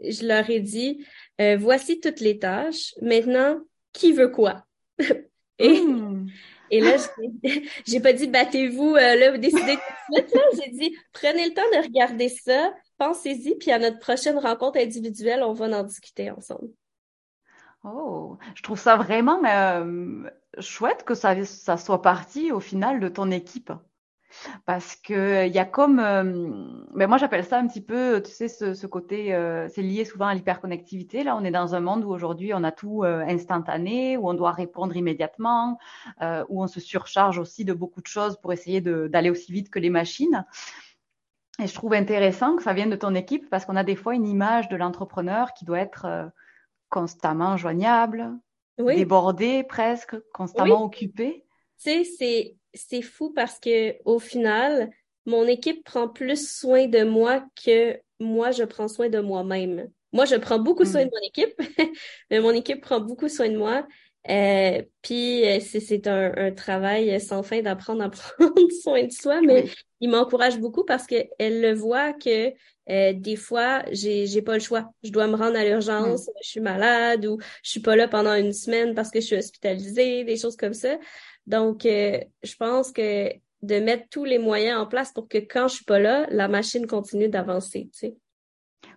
je 0.00 0.26
leur 0.26 0.48
ai 0.50 0.60
dit 0.60 1.04
euh, 1.40 1.56
voici 1.58 2.00
toutes 2.00 2.20
les 2.20 2.38
tâches. 2.38 2.94
Maintenant, 3.02 3.60
qui 3.92 4.12
veut 4.12 4.28
quoi? 4.28 4.64
et, 5.58 5.80
hmm. 5.80 6.28
et 6.70 6.80
là, 6.80 6.96
j'ai 7.86 8.00
pas 8.00 8.12
dit 8.12 8.28
battez-vous, 8.28 8.94
euh, 8.94 9.14
là, 9.16 9.30
vous 9.32 9.38
décidez 9.38 9.76
tout 9.76 10.14
de 10.14 10.26
suite. 10.26 10.62
J'ai 10.62 10.70
dit 10.70 10.96
prenez 11.12 11.48
le 11.48 11.54
temps 11.54 11.62
de 11.72 11.84
regarder 11.84 12.28
ça, 12.28 12.72
pensez-y, 12.98 13.56
puis 13.56 13.70
à 13.70 13.78
notre 13.78 13.98
prochaine 13.98 14.38
rencontre 14.38 14.78
individuelle, 14.78 15.42
on 15.42 15.52
va 15.52 15.66
en 15.66 15.84
discuter 15.84 16.30
ensemble. 16.30 16.68
Oh, 17.84 18.36
je 18.54 18.62
trouve 18.62 18.78
ça 18.78 18.96
vraiment 18.96 19.40
euh, 19.44 20.28
chouette 20.58 21.04
que 21.04 21.14
ça, 21.14 21.44
ça 21.44 21.76
soit 21.76 22.02
parti 22.02 22.50
au 22.50 22.60
final 22.60 22.98
de 22.98 23.08
ton 23.08 23.30
équipe. 23.30 23.72
Parce 24.66 24.94
que 24.96 25.46
il 25.46 25.54
y 25.54 25.58
a 25.58 25.64
comme, 25.64 25.98
euh, 25.98 26.22
ben 26.94 27.06
moi 27.06 27.16
j'appelle 27.16 27.44
ça 27.44 27.58
un 27.58 27.66
petit 27.66 27.80
peu, 27.80 28.22
tu 28.22 28.30
sais, 28.30 28.48
ce, 28.48 28.74
ce 28.74 28.86
côté, 28.86 29.34
euh, 29.34 29.68
c'est 29.68 29.82
lié 29.82 30.04
souvent 30.04 30.26
à 30.26 30.34
l'hyperconnectivité. 30.34 31.24
Là, 31.24 31.36
on 31.36 31.44
est 31.44 31.50
dans 31.50 31.74
un 31.74 31.80
monde 31.80 32.04
où 32.04 32.10
aujourd'hui 32.10 32.52
on 32.54 32.62
a 32.62 32.72
tout 32.72 33.04
euh, 33.04 33.20
instantané, 33.26 34.16
où 34.16 34.28
on 34.28 34.34
doit 34.34 34.52
répondre 34.52 34.96
immédiatement, 34.96 35.78
où 36.48 36.62
on 36.62 36.66
se 36.66 36.80
surcharge 36.80 37.38
aussi 37.38 37.64
de 37.64 37.72
beaucoup 37.72 38.00
de 38.00 38.06
choses 38.06 38.38
pour 38.40 38.52
essayer 38.52 38.80
d'aller 38.80 39.30
aussi 39.30 39.52
vite 39.52 39.70
que 39.70 39.78
les 39.78 39.90
machines. 39.90 40.44
Et 41.60 41.66
je 41.66 41.74
trouve 41.74 41.94
intéressant 41.94 42.56
que 42.56 42.62
ça 42.62 42.72
vienne 42.72 42.90
de 42.90 42.96
ton 42.96 43.14
équipe 43.14 43.48
parce 43.50 43.64
qu'on 43.64 43.76
a 43.76 43.84
des 43.84 43.96
fois 43.96 44.14
une 44.14 44.26
image 44.26 44.68
de 44.68 44.76
l'entrepreneur 44.76 45.54
qui 45.54 45.64
doit 45.64 45.80
être 45.80 46.30
constamment 46.88 47.56
joignable, 47.56 48.32
débordé 48.78 49.64
presque, 49.64 50.16
constamment 50.32 50.84
occupé. 50.84 51.44
Tu 51.82 52.04
sais, 52.04 52.04
c'est 52.04 52.56
c'est 52.78 53.02
fou 53.02 53.32
parce 53.34 53.58
que 53.58 53.96
au 54.04 54.18
final, 54.18 54.90
mon 55.26 55.44
équipe 55.46 55.84
prend 55.84 56.08
plus 56.08 56.50
soin 56.50 56.86
de 56.86 57.02
moi 57.04 57.44
que 57.64 57.98
moi 58.20 58.50
je 58.50 58.64
prends 58.64 58.88
soin 58.88 59.08
de 59.08 59.20
moi-même. 59.20 59.90
Moi, 60.12 60.24
je 60.24 60.36
prends 60.36 60.58
beaucoup 60.58 60.84
soin 60.84 61.04
de 61.04 61.08
hmm. 61.08 61.10
mon 61.12 61.26
équipe, 61.26 61.54
mais 62.30 62.40
mon 62.40 62.52
équipe 62.52 62.80
prend 62.80 63.00
beaucoup 63.00 63.28
soin 63.28 63.48
de 63.48 63.58
moi. 63.58 63.86
Euh, 64.30 64.82
puis 65.00 65.46
euh, 65.46 65.58
c'est 65.60 66.06
un, 66.06 66.32
un, 66.36 66.52
travail 66.52 67.18
sans 67.20 67.42
fin 67.42 67.62
d'apprendre 67.62 68.02
à 68.02 68.10
prendre 68.10 68.70
soin 68.82 69.04
de 69.04 69.12
soi, 69.12 69.40
mais 69.40 69.66
il 70.00 70.10
m'encourage 70.10 70.58
beaucoup 70.58 70.84
parce 70.84 71.06
qu'elle 71.06 71.28
le 71.38 71.72
voit 71.72 72.12
que 72.12 72.52
euh, 72.90 73.12
des 73.14 73.36
fois 73.36 73.82
j'ai 73.90 74.26
j'ai 74.26 74.42
pas 74.42 74.54
le 74.54 74.60
choix. 74.60 74.90
Je 75.02 75.10
dois 75.10 75.28
me 75.28 75.36
rendre 75.36 75.56
à 75.56 75.64
l'urgence, 75.64 76.26
hmm. 76.26 76.32
je 76.42 76.48
suis 76.48 76.60
malade 76.60 77.26
ou 77.26 77.38
je 77.62 77.70
suis 77.70 77.80
pas 77.80 77.96
là 77.96 78.08
pendant 78.08 78.34
une 78.34 78.52
semaine 78.52 78.94
parce 78.94 79.10
que 79.10 79.20
je 79.20 79.26
suis 79.26 79.36
hospitalisée, 79.36 80.24
des 80.24 80.36
choses 80.36 80.56
comme 80.56 80.74
ça. 80.74 80.98
Donc, 81.48 81.86
euh, 81.86 82.20
je 82.42 82.54
pense 82.56 82.92
que 82.92 83.30
de 83.62 83.80
mettre 83.80 84.04
tous 84.10 84.24
les 84.24 84.38
moyens 84.38 84.80
en 84.80 84.86
place 84.86 85.12
pour 85.12 85.28
que 85.28 85.38
quand 85.38 85.66
je 85.66 85.76
suis 85.76 85.84
pas 85.84 85.98
là, 85.98 86.26
la 86.30 86.46
machine 86.46 86.86
continue 86.86 87.28
d'avancer, 87.28 87.88
tu 87.92 87.98
sais. 87.98 88.16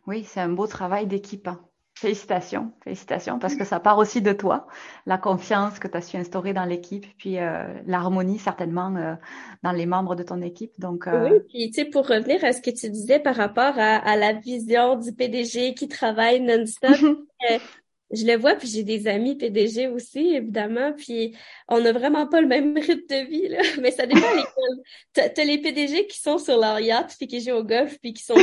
Oui, 0.06 0.26
c'est 0.26 0.42
un 0.42 0.50
beau 0.50 0.68
travail 0.68 1.08
d'équipe. 1.08 1.48
Hein. 1.48 1.62
Félicitations, 1.96 2.74
félicitations, 2.84 3.38
parce 3.40 3.56
que 3.56 3.64
ça 3.64 3.80
part 3.80 3.98
aussi 4.00 4.22
de 4.22 4.34
toi, 4.34 4.68
la 5.06 5.18
confiance 5.18 5.78
que 5.78 5.88
tu 5.88 5.96
as 5.96 6.02
su 6.02 6.18
instaurer 6.18 6.52
dans 6.52 6.66
l'équipe, 6.66 7.06
puis 7.18 7.38
euh, 7.38 7.68
l'harmonie 7.86 8.40
certainement 8.40 8.96
euh, 8.96 9.14
dans 9.62 9.72
les 9.72 9.86
membres 9.86 10.16
de 10.16 10.24
ton 10.24 10.42
équipe. 10.42 10.72
Donc, 10.80 11.08
Oui, 11.08 11.40
puis 11.48 11.70
tu 11.70 11.74
sais, 11.74 11.86
pour 11.86 12.08
revenir 12.08 12.44
à 12.44 12.54
ce 12.54 12.62
que 12.62 12.72
tu 12.72 12.90
disais 12.90 13.20
par 13.20 13.36
rapport 13.36 13.78
à, 13.78 13.98
à 13.98 14.16
la 14.16 14.34
vision 14.34 14.96
du 14.96 15.14
PDG 15.14 15.74
qui 15.74 15.88
travaille 15.88 16.42
non-stop, 16.42 16.98
je 18.14 18.26
le 18.26 18.36
vois, 18.36 18.56
puis 18.56 18.68
j'ai 18.68 18.84
des 18.84 19.08
amis 19.08 19.36
PDG 19.36 19.88
aussi, 19.88 20.36
évidemment, 20.36 20.94
puis 20.94 21.36
on 21.68 21.80
n'a 21.80 21.92
vraiment 21.92 22.28
pas 22.28 22.42
le 22.42 22.48
même 22.48 22.76
rythme 22.78 23.08
de 23.08 23.26
vie, 23.28 23.48
là, 23.48 23.62
mais 23.80 23.92
ça 23.92 24.06
dépend 24.06 24.20
lesquels. 24.36 24.84
T'as, 25.14 25.30
t'as 25.30 25.44
les 25.44 25.60
PDG 25.60 26.08
qui 26.08 26.20
sont 26.20 26.38
sur 26.38 26.58
leur 26.60 26.80
yacht, 26.80 27.16
puis 27.18 27.28
qui 27.28 27.42
jouent 27.42 27.58
au 27.58 27.64
golf, 27.64 27.98
puis 28.00 28.14
qui 28.14 28.24
sont 28.24 28.36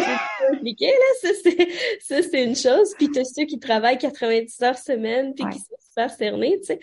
impliqués, 0.52 0.86
là, 0.86 1.20
ça 1.20 1.28
c'est, 1.42 1.68
ça 2.00 2.22
c'est 2.22 2.44
une 2.44 2.56
chose, 2.56 2.94
puis 2.96 3.10
t'as 3.10 3.24
ceux 3.24 3.44
qui 3.44 3.58
travaillent 3.58 3.98
90 3.98 4.62
heures 4.62 4.78
semaine, 4.78 5.34
puis 5.34 5.44
qui 5.52 5.58
sont 5.58 5.76
super 5.86 6.10
cernés, 6.10 6.58
tu 6.60 6.66
sais. 6.66 6.80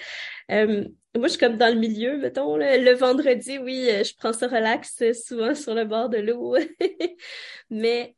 Euh, 0.52 0.86
moi, 1.16 1.28
je 1.28 1.30
suis 1.30 1.40
comme 1.40 1.58
dans 1.58 1.74
le 1.74 1.80
milieu, 1.80 2.18
mettons, 2.18 2.58
le 2.58 2.94
vendredi, 2.94 3.58
oui, 3.58 3.88
euh, 3.90 4.04
je 4.04 4.14
prends 4.16 4.34
ça 4.34 4.48
relax, 4.48 5.02
euh, 5.02 5.14
souvent 5.14 5.56
sur 5.56 5.74
le 5.74 5.86
bord 5.86 6.10
de 6.10 6.18
l'eau, 6.18 6.56
mais, 7.70 8.16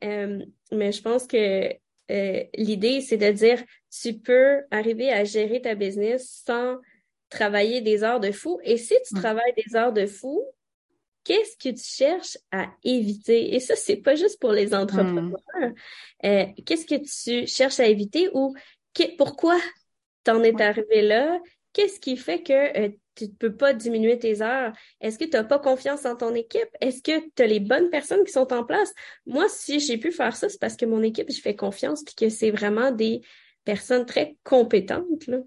mais 0.71 0.91
je 0.91 1.01
pense 1.01 1.27
que 1.27 1.71
l'idée, 2.09 3.01
c'est 3.01 3.17
de 3.17 3.31
dire 3.31 3.63
tu 3.89 4.13
peux 4.13 4.63
arriver 4.71 5.11
à 5.11 5.23
gérer 5.23 5.61
ta 5.61 5.75
business 5.75 6.43
sans 6.45 6.77
travailler 7.29 7.81
des 7.81 8.03
heures 8.03 8.19
de 8.19 8.31
fou. 8.31 8.59
Et 8.63 8.77
si 8.77 8.95
tu 9.07 9.13
travailles 9.15 9.53
des 9.55 9.75
heures 9.75 9.93
de 9.93 10.05
fou, 10.05 10.43
qu'est-ce 11.23 11.57
que 11.57 11.75
tu 11.75 11.83
cherches 11.83 12.37
à 12.51 12.67
éviter? 12.83 13.53
Et 13.53 13.59
ça, 13.59 13.75
c'est 13.75 13.97
pas 13.97 14.15
juste 14.15 14.39
pour 14.39 14.51
les 14.51 14.73
entrepreneurs. 14.73 15.41
Euh, 16.23 16.45
qu'est-ce 16.65 16.85
que 16.85 16.95
tu 16.95 17.47
cherches 17.47 17.79
à 17.79 17.87
éviter 17.87 18.29
ou 18.33 18.55
pourquoi 19.17 19.59
t'en 20.23 20.41
es 20.43 20.61
arrivé 20.61 21.01
là? 21.01 21.39
Qu'est-ce 21.77 21.99
qui 21.99 22.17
fait 22.17 22.41
que 22.41 22.87
euh, 22.87 22.89
tu 23.13 23.25
ne 23.25 23.29
peux 23.29 23.55
pas 23.55 23.71
diminuer 23.71 24.17
tes 24.17 24.41
heures? 24.41 24.73
Est-ce 24.99 25.19
que 25.19 25.25
tu 25.25 25.37
n'as 25.37 25.43
pas 25.43 25.59
confiance 25.59 26.07
en 26.07 26.15
ton 26.15 26.33
équipe? 26.33 26.69
Est-ce 26.81 27.03
que 27.03 27.29
tu 27.35 27.43
as 27.43 27.45
les 27.45 27.59
bonnes 27.59 27.91
personnes 27.91 28.23
qui 28.23 28.31
sont 28.31 28.51
en 28.51 28.63
place? 28.63 28.91
Moi, 29.27 29.45
si 29.47 29.79
j'ai 29.79 29.99
pu 29.99 30.11
faire 30.11 30.35
ça, 30.35 30.49
c'est 30.49 30.59
parce 30.59 30.75
que 30.75 30.87
mon 30.87 31.03
équipe, 31.03 31.31
je 31.31 31.39
fais 31.39 31.55
confiance 31.55 32.03
puis 32.03 32.15
que 32.15 32.29
c'est 32.29 32.49
vraiment 32.49 32.89
des 32.89 33.21
personne 33.63 34.07
très 34.07 34.37
compétente. 34.43 35.27
Là. 35.27 35.37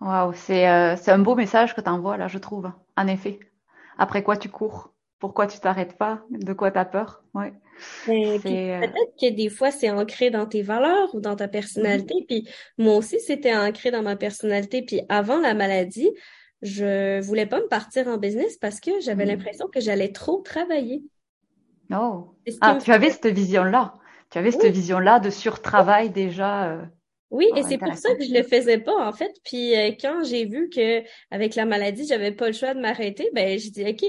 Wow, 0.00 0.32
c'est 0.32 0.68
euh, 0.68 0.94
un 1.08 1.18
beau 1.18 1.34
message 1.34 1.74
que 1.74 1.80
tu 1.80 1.90
envoies 1.90 2.16
là, 2.16 2.28
je 2.28 2.38
trouve, 2.38 2.70
en 2.96 3.08
effet. 3.08 3.40
Après 3.98 4.22
quoi 4.22 4.36
tu 4.36 4.48
cours? 4.48 4.93
Pourquoi 5.24 5.46
tu 5.46 5.58
t'arrêtes 5.58 5.96
pas 5.96 6.22
De 6.28 6.52
quoi 6.52 6.70
tu 6.70 6.76
as 6.76 6.84
peur 6.84 7.24
ouais. 7.32 7.54
Ben, 8.06 8.38
euh, 8.44 8.80
peut-être 8.80 9.14
que 9.18 9.30
des 9.30 9.48
fois, 9.48 9.70
c'est 9.70 9.88
ancré 9.88 10.28
dans 10.28 10.44
tes 10.44 10.60
valeurs 10.60 11.14
ou 11.14 11.20
dans 11.22 11.34
ta 11.34 11.48
personnalité. 11.48 12.12
Mm-hmm. 12.12 12.26
Puis 12.26 12.48
moi 12.76 12.96
aussi, 12.96 13.18
c'était 13.20 13.56
ancré 13.56 13.90
dans 13.90 14.02
ma 14.02 14.16
personnalité. 14.16 14.82
Puis 14.82 15.00
avant 15.08 15.38
la 15.40 15.54
maladie, 15.54 16.10
je 16.60 17.22
voulais 17.22 17.46
pas 17.46 17.60
me 17.60 17.68
partir 17.68 18.06
en 18.06 18.18
business 18.18 18.58
parce 18.58 18.80
que 18.80 19.00
j'avais 19.00 19.24
mm. 19.24 19.28
l'impression 19.28 19.66
que 19.68 19.80
j'allais 19.80 20.12
trop 20.12 20.42
travailler. 20.42 21.02
Oh. 21.90 22.34
Ah, 22.60 22.76
tu 22.84 22.92
avais 22.92 23.08
cette 23.08 23.28
vision-là. 23.28 23.94
Tu 24.28 24.36
avais 24.36 24.50
cette 24.50 24.74
vision-là 24.74 25.20
de 25.20 25.30
surtravail 25.30 26.10
déjà. 26.10 26.70
Euh, 26.70 26.82
oui, 27.30 27.46
et 27.56 27.62
c'est 27.62 27.78
pour 27.78 27.94
ça 27.94 28.14
que 28.14 28.24
je 28.24 28.34
le 28.34 28.42
faisais 28.42 28.78
pas 28.78 29.08
en 29.08 29.12
fait. 29.14 29.32
Puis 29.42 29.74
euh, 29.74 29.92
quand 29.98 30.22
j'ai 30.22 30.44
vu 30.44 30.68
que 30.68 31.02
avec 31.30 31.54
la 31.54 31.64
maladie, 31.64 32.06
j'avais 32.06 32.32
pas 32.32 32.48
le 32.48 32.52
choix 32.52 32.74
de 32.74 32.80
m'arrêter, 32.80 33.30
ben 33.32 33.58
j'ai 33.58 33.70
dit 33.70 33.84
OK, 33.88 34.04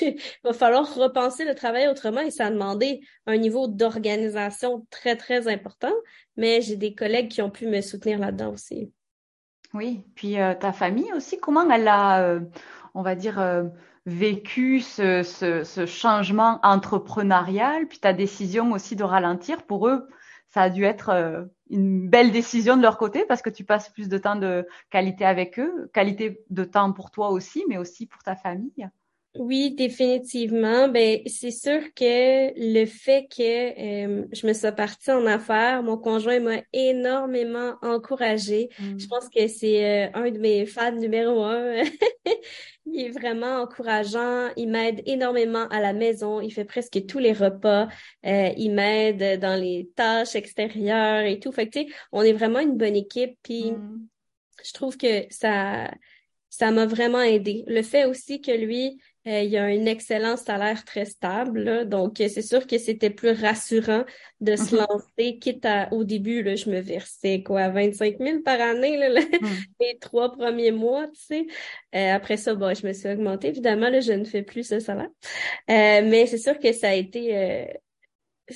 il 0.00 0.20
va 0.44 0.52
falloir 0.52 0.94
repenser 0.94 1.44
le 1.44 1.54
travail 1.54 1.88
autrement 1.88 2.20
et 2.20 2.30
ça 2.30 2.46
a 2.46 2.50
demandé 2.50 3.00
un 3.26 3.36
niveau 3.36 3.68
d'organisation 3.68 4.86
très 4.90 5.16
très 5.16 5.48
important. 5.48 5.92
Mais 6.36 6.60
j'ai 6.60 6.76
des 6.76 6.94
collègues 6.94 7.28
qui 7.28 7.42
ont 7.42 7.50
pu 7.50 7.66
me 7.66 7.80
soutenir 7.80 8.18
là-dedans 8.18 8.52
aussi. 8.52 8.92
Oui, 9.74 10.04
puis 10.14 10.40
euh, 10.40 10.54
ta 10.54 10.72
famille 10.72 11.12
aussi, 11.14 11.38
comment 11.38 11.68
elle 11.70 11.88
a, 11.88 12.38
on 12.94 13.02
va 13.02 13.14
dire 13.14 13.40
vécu 14.06 14.80
ce, 14.80 15.22
ce, 15.24 15.86
changement 15.86 16.60
entrepreneurial, 16.62 17.88
puis 17.88 17.98
ta 17.98 18.12
décision 18.12 18.72
aussi 18.72 18.94
de 18.94 19.02
ralentir, 19.02 19.64
pour 19.64 19.88
eux, 19.88 20.08
ça 20.48 20.62
a 20.62 20.70
dû 20.70 20.84
être 20.84 21.10
euh, 21.10 21.44
une 21.70 22.08
belle 22.08 22.30
décision 22.30 22.76
de 22.76 22.82
leur 22.82 22.98
côté 22.98 23.24
parce 23.26 23.42
que 23.42 23.50
tu 23.50 23.64
passes 23.64 23.90
plus 23.90 24.08
de 24.08 24.16
temps 24.16 24.36
de 24.36 24.66
qualité 24.90 25.24
avec 25.24 25.58
eux, 25.58 25.90
qualité 25.92 26.40
de 26.50 26.64
temps 26.64 26.92
pour 26.92 27.10
toi 27.10 27.30
aussi, 27.30 27.64
mais 27.68 27.78
aussi 27.78 28.06
pour 28.06 28.22
ta 28.22 28.36
famille? 28.36 28.88
Oui, 29.38 29.74
définitivement. 29.74 30.88
Ben, 30.88 31.20
c'est 31.26 31.50
sûr 31.50 31.80
que 31.94 32.52
le 32.56 32.86
fait 32.86 33.26
que 33.28 33.42
euh, 33.42 34.26
je 34.32 34.46
me 34.46 34.52
sois 34.52 34.72
partie 34.72 35.10
en 35.10 35.26
affaires, 35.26 35.82
mon 35.82 35.98
conjoint 35.98 36.40
m'a 36.40 36.62
énormément 36.72 37.74
encouragée. 37.82 38.68
Je 38.78 39.06
pense 39.06 39.28
que 39.28 39.46
c'est 39.48 40.06
euh, 40.06 40.10
un 40.14 40.30
de 40.30 40.38
mes 40.38 40.66
fans 40.66 40.92
numéro 40.92 41.42
un. 41.42 41.82
il 42.86 43.00
est 43.00 43.10
vraiment 43.10 43.62
encourageant. 43.62 44.50
Il 44.56 44.70
m'aide 44.70 45.02
énormément 45.06 45.66
à 45.68 45.80
la 45.80 45.92
maison. 45.92 46.40
Il 46.40 46.50
fait 46.50 46.64
presque 46.64 47.06
tous 47.06 47.18
les 47.18 47.32
repas. 47.32 47.88
Euh, 48.24 48.50
il 48.56 48.72
m'aide 48.72 49.40
dans 49.40 49.60
les 49.60 49.90
tâches 49.94 50.34
extérieures 50.34 51.24
et 51.24 51.38
tout. 51.38 51.52
Fait 51.52 51.68
que, 51.68 51.78
tu 51.78 51.88
sais, 51.88 51.94
on 52.12 52.22
est 52.22 52.32
vraiment 52.32 52.60
une 52.60 52.76
bonne 52.76 52.96
équipe. 52.96 53.38
Puis, 53.42 53.72
mm 53.72 54.06
je 54.64 54.72
trouve 54.72 54.96
que 54.96 55.26
ça, 55.30 55.90
ça 56.56 56.70
m'a 56.70 56.86
vraiment 56.86 57.20
aidé. 57.20 57.64
Le 57.66 57.82
fait 57.82 58.06
aussi 58.06 58.40
que 58.40 58.50
lui, 58.50 58.98
euh, 59.26 59.40
il 59.42 59.54
a 59.58 59.64
un 59.64 59.84
excellent 59.84 60.38
salaire 60.38 60.86
très 60.86 61.04
stable, 61.04 61.86
donc 61.86 62.14
c'est 62.16 62.40
sûr 62.40 62.66
que 62.66 62.78
c'était 62.78 63.10
plus 63.10 63.32
rassurant 63.32 64.04
de 64.40 64.56
se 64.56 64.74
mm-hmm. 64.74 64.86
lancer, 64.88 65.38
quitte 65.38 65.66
à, 65.66 65.92
au 65.92 66.04
début, 66.04 66.42
là, 66.42 66.54
je 66.54 66.70
me 66.70 66.80
versais 66.80 67.42
quoi, 67.42 67.68
25 67.68 68.16
000 68.18 68.40
par 68.42 68.58
année, 68.58 68.96
là, 68.96 69.20
mm. 69.20 69.46
les 69.80 69.98
trois 69.98 70.32
premiers 70.32 70.70
mois, 70.70 71.06
tu 71.08 71.20
sais. 71.26 71.46
Euh, 71.94 72.14
après 72.14 72.38
ça, 72.38 72.54
bon, 72.54 72.74
je 72.74 72.86
me 72.86 72.94
suis 72.94 73.10
augmentée. 73.10 73.48
Évidemment, 73.48 73.90
là, 73.90 74.00
je 74.00 74.12
ne 74.12 74.24
fais 74.24 74.42
plus 74.42 74.66
ce 74.66 74.80
salaire. 74.80 75.10
Euh, 75.68 76.02
mais 76.08 76.24
c'est 76.26 76.38
sûr 76.38 76.58
que 76.58 76.72
ça 76.72 76.88
a 76.88 76.94
été, 76.94 77.68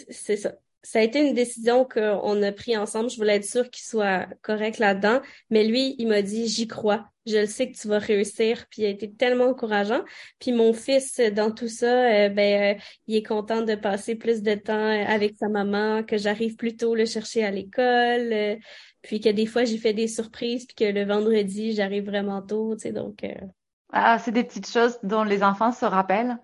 c'est 0.09 0.37
ça 0.37 0.55
ça 0.83 1.01
a 1.01 1.03
été 1.03 1.21
une 1.21 1.35
décision 1.35 1.85
qu'on 1.85 2.43
a 2.43 2.53
pris 2.53 2.75
ensemble. 2.77 3.11
Je 3.11 3.17
voulais 3.17 3.37
être 3.37 3.45
sûre 3.45 3.69
qu'il 3.69 3.85
soit 3.85 4.27
correct 4.41 4.79
là-dedans. 4.79 5.21
Mais 5.51 5.65
lui, 5.65 5.95
il 5.99 6.09
m'a 6.09 6.23
dit, 6.23 6.49
j'y 6.49 6.67
crois. 6.67 7.10
Je 7.27 7.39
le 7.39 7.47
sais 7.47 7.71
que 7.71 7.77
tu 7.77 7.89
vas 7.89 7.99
réussir. 7.99 8.67
Puis 8.71 8.83
il 8.83 8.87
a 8.87 8.89
été 8.89 9.13
tellement 9.13 9.47
encourageant. 9.47 10.03
Puis 10.39 10.53
mon 10.53 10.73
fils, 10.73 11.21
dans 11.21 11.51
tout 11.51 11.69
ça, 11.69 11.87
euh, 11.87 12.29
ben, 12.29 12.77
euh, 12.77 12.81
il 13.07 13.17
est 13.17 13.23
content 13.23 13.63
de 13.63 13.75
passer 13.75 14.15
plus 14.15 14.43
de 14.43 14.55
temps 14.55 15.05
avec 15.07 15.37
sa 15.37 15.49
maman, 15.49 16.03
que 16.03 16.17
j'arrive 16.17 16.57
plus 16.57 16.77
tôt 16.77 16.95
le 16.95 17.05
chercher 17.05 17.45
à 17.45 17.51
l'école. 17.51 18.33
Euh, 18.33 18.57
puis 19.03 19.21
que 19.21 19.29
des 19.29 19.47
fois, 19.47 19.65
j'ai 19.65 19.79
fait 19.79 19.95
des 19.95 20.09
surprises. 20.09 20.67
Puis 20.67 20.77
que 20.77 20.93
le 20.93 21.05
vendredi, 21.05 21.73
j'arrive 21.73 22.07
vraiment 22.07 22.43
tôt. 22.43 22.75
Tu 22.75 22.83
sais, 22.83 22.93
donc... 22.93 23.25
Ah, 23.93 24.19
c'est 24.19 24.31
des 24.31 24.45
petites 24.45 24.69
choses 24.69 24.99
dont 25.03 25.25
les 25.25 25.43
enfants 25.43 25.73
se 25.73 25.85
rappellent. 25.85 26.39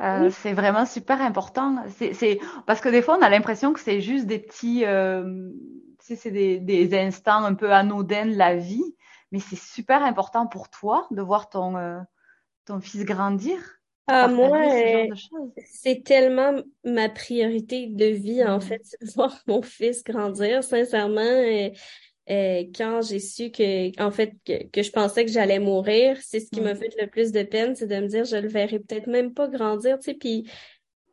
Euh, 0.00 0.30
C'est 0.30 0.52
vraiment 0.52 0.86
super 0.86 1.20
important. 1.20 1.84
C'est 1.88 2.38
parce 2.66 2.80
que 2.80 2.88
des 2.88 3.02
fois 3.02 3.18
on 3.18 3.22
a 3.22 3.28
l'impression 3.28 3.72
que 3.72 3.80
c'est 3.80 4.00
juste 4.00 4.26
des 4.26 4.38
petits, 4.38 4.84
euh, 4.84 5.50
c'est 5.98 6.30
des, 6.30 6.58
des 6.58 6.96
instants 6.96 7.44
un 7.44 7.54
peu 7.54 7.72
anodins 7.72 8.26
de 8.26 8.36
la 8.36 8.54
vie, 8.54 8.94
mais 9.32 9.40
c'est 9.40 9.58
super 9.58 10.02
important 10.04 10.46
pour 10.46 10.68
toi 10.68 11.08
de 11.10 11.22
voir 11.22 11.48
ton 11.48 11.76
euh, 11.76 11.98
ton 12.66 12.80
fils 12.80 13.04
grandir. 13.04 13.58
Ah, 14.08 14.28
moi, 14.28 14.58
c'est 15.64 16.02
tellement 16.04 16.60
ma 16.84 17.08
priorité 17.08 17.86
de 17.86 18.06
vie, 18.06 18.44
en 18.44 18.58
mmh. 18.58 18.60
fait, 18.60 18.82
de 19.00 19.10
voir 19.12 19.42
mon 19.46 19.62
fils 19.62 20.04
grandir, 20.04 20.62
sincèrement. 20.62 21.20
Euh, 22.30 22.64
quand 22.76 23.02
j'ai 23.02 23.18
su 23.18 23.50
que, 23.50 24.00
en 24.00 24.10
fait, 24.10 24.34
que, 24.44 24.64
que 24.68 24.82
je 24.82 24.92
pensais 24.92 25.24
que 25.24 25.30
j'allais 25.30 25.58
mourir, 25.58 26.16
c'est 26.20 26.38
ce 26.38 26.50
qui 26.50 26.60
m'a 26.60 26.74
mm. 26.74 26.76
fait 26.76 26.94
le 27.00 27.06
plus 27.08 27.32
de 27.32 27.42
peine, 27.42 27.74
c'est 27.74 27.88
de 27.88 27.96
me 27.96 28.06
dire, 28.06 28.24
je 28.24 28.36
le 28.36 28.46
verrai 28.46 28.78
peut-être 28.78 29.08
même 29.08 29.34
pas 29.34 29.48
grandir, 29.48 29.98
tu 29.98 30.04
sais. 30.04 30.14
Puis, 30.14 30.48